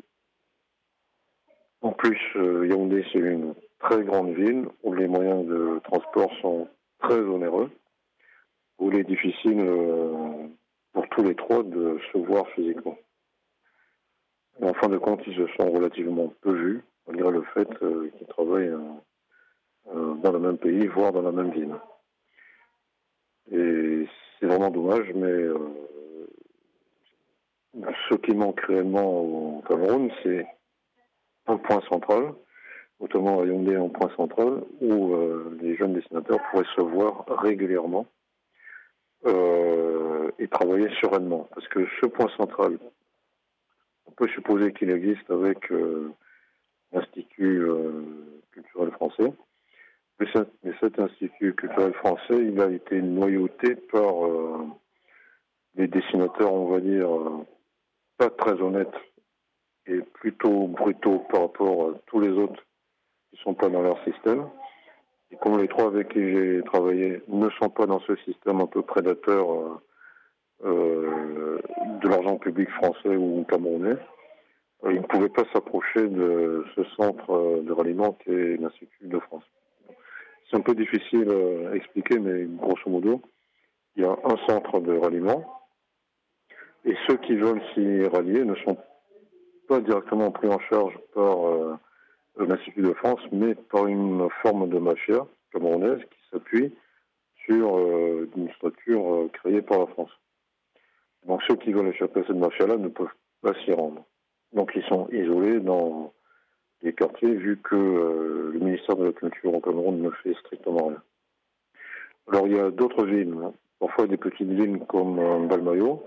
[1.81, 6.67] en plus, euh, Yaoundé, c'est une très grande ville où les moyens de transport sont
[6.99, 7.69] très onéreux,
[8.79, 10.47] où il est difficile euh,
[10.93, 12.97] pour tous les trois de se voir physiquement.
[14.61, 18.27] En fin de compte, ils se sont relativement peu vus, malgré le fait euh, qu'ils
[18.27, 18.79] travaillent euh,
[19.91, 21.75] euh, dans le même pays, voire dans la même ville.
[23.51, 24.07] Et
[24.39, 25.57] c'est vraiment dommage, mais euh,
[28.09, 30.45] ce qui manque réellement au Cameroun, c'est
[31.47, 32.34] un point central,
[33.01, 38.05] notamment à Yaoundé, un point central, où euh, les jeunes dessinateurs pourraient se voir régulièrement
[40.38, 41.47] et travailler sereinement.
[41.55, 42.77] Parce que ce point central,
[44.05, 45.71] on peut supposer qu'il existe avec
[46.91, 47.65] l'Institut
[48.51, 49.31] culturel français.
[50.63, 54.67] Mais cet, Institut culturel français, il a été noyauté par euh,
[55.76, 57.45] des dessinateurs, on va dire, euh,
[58.17, 58.93] pas très honnêtes
[59.86, 62.63] et plutôt brutaux par rapport à tous les autres
[63.30, 64.47] qui sont pas dans leur système.
[65.32, 68.67] Et comme les trois avec qui j'ai travaillé ne sont pas dans ce système un
[68.67, 69.82] peu prédateur
[70.63, 71.59] euh,
[72.01, 73.97] de l'argent public français ou camerounais,
[74.86, 79.43] ils ne pouvaient pas s'approcher de ce centre de ralliement qui est l'Institut de France.
[80.53, 83.23] C'est un peu difficile euh, à expliquer, mais grosso modo,
[83.95, 85.63] il y a un centre de ralliement
[86.85, 88.77] et ceux qui veulent s'y rallier ne sont
[89.67, 91.75] pas directement pris en charge par euh,
[92.37, 96.71] l'Institut de France, mais par une forme de mafia camerounaise qui s'appuie
[97.47, 100.11] sur euh, une structure créée par la France.
[101.25, 103.07] Donc ceux qui veulent échapper à cette mafia-là ne peuvent
[103.41, 104.05] pas s'y rendre.
[104.51, 106.13] Donc ils sont isolés dans
[106.84, 110.88] les quartiers vu que euh, le ministère de la Culture au Cameroun ne fait strictement
[110.88, 111.01] rien.
[112.27, 113.53] Alors il y a d'autres villes, hein.
[113.79, 116.03] parfois des petites villes comme euh, Balmayo,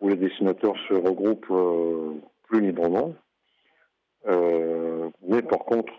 [0.00, 3.14] où les dessinateurs se regroupent euh, plus librement.
[4.26, 5.92] Euh, mais par contre,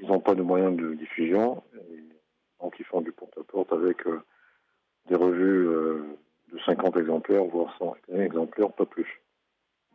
[0.00, 2.02] ils n'ont pas de moyens de diffusion, et
[2.60, 4.20] donc ils font du porte-à-porte avec euh,
[5.08, 5.66] des revues
[6.52, 9.20] de 50 exemplaires, voire 100 exemplaires, pas plus.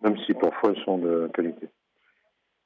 [0.01, 1.67] Même si parfois elles sont de qualité.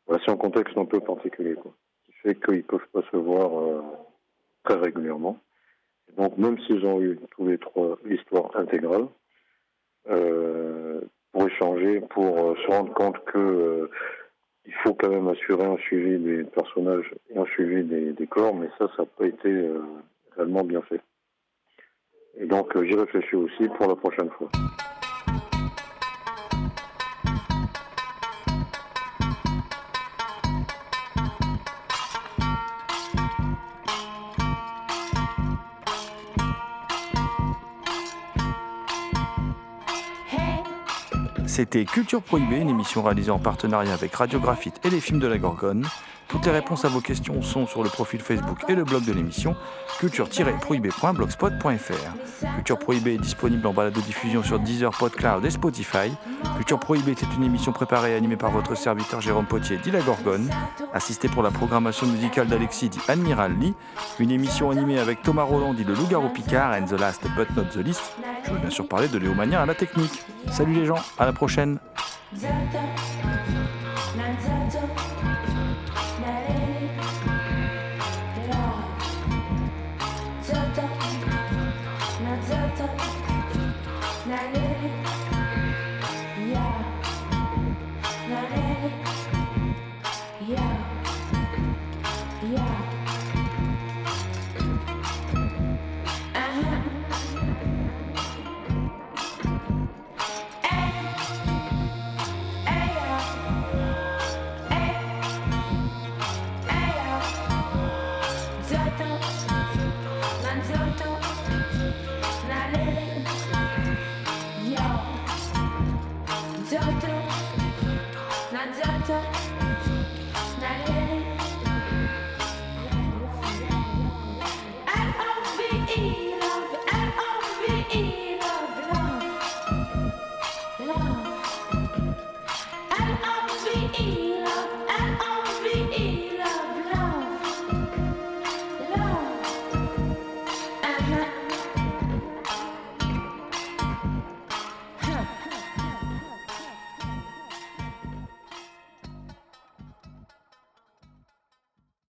[0.08, 1.74] Voilà, c'est un contexte un peu particulier, quoi,
[2.06, 3.82] qui fait qu'ils ne peuvent pas se voir euh,
[4.64, 5.38] très régulièrement.
[6.18, 9.08] Donc même s'ils ont eu tous les trois l'histoire intégrale,
[10.10, 11.02] euh,
[11.32, 13.90] pour échanger, pour euh, se rendre compte que euh,
[14.66, 18.54] il faut quand même assurer un suivi des personnages et un suivi des, des corps,
[18.54, 19.82] mais ça, ça n'a pas été euh,
[20.36, 21.02] réellement bien fait.
[22.38, 24.50] Et donc j'y réfléchis aussi pour la prochaine fois.
[41.46, 45.38] C'était Culture Prohibée, une émission réalisée en partenariat avec Radiographite et les films de la
[45.38, 45.86] Gorgone.
[46.34, 49.14] Toutes les réponses à vos questions sont sur le profil Facebook et le blog de
[49.14, 49.56] l'émission
[50.00, 52.56] culture-prohibée.blogspot.fr.
[52.56, 56.12] Culture Prohibée est disponible en balado-diffusion sur Deezer, PodCloud et Spotify.
[56.56, 60.02] Culture Prohibée était une émission préparée et animée par votre serviteur Jérôme Potier, dit la
[60.02, 60.50] Gorgone,
[60.92, 63.76] assisté pour la programmation musicale d'Alexis, dit Admiral Lee.
[64.18, 67.66] Une émission animée avec Thomas Roland, dit le Loup-garou Picard, and the last but not
[67.66, 68.12] the least.
[68.44, 70.24] Je veux bien sûr parler de Léomania à la technique.
[70.50, 71.78] Salut les gens, à la prochaine.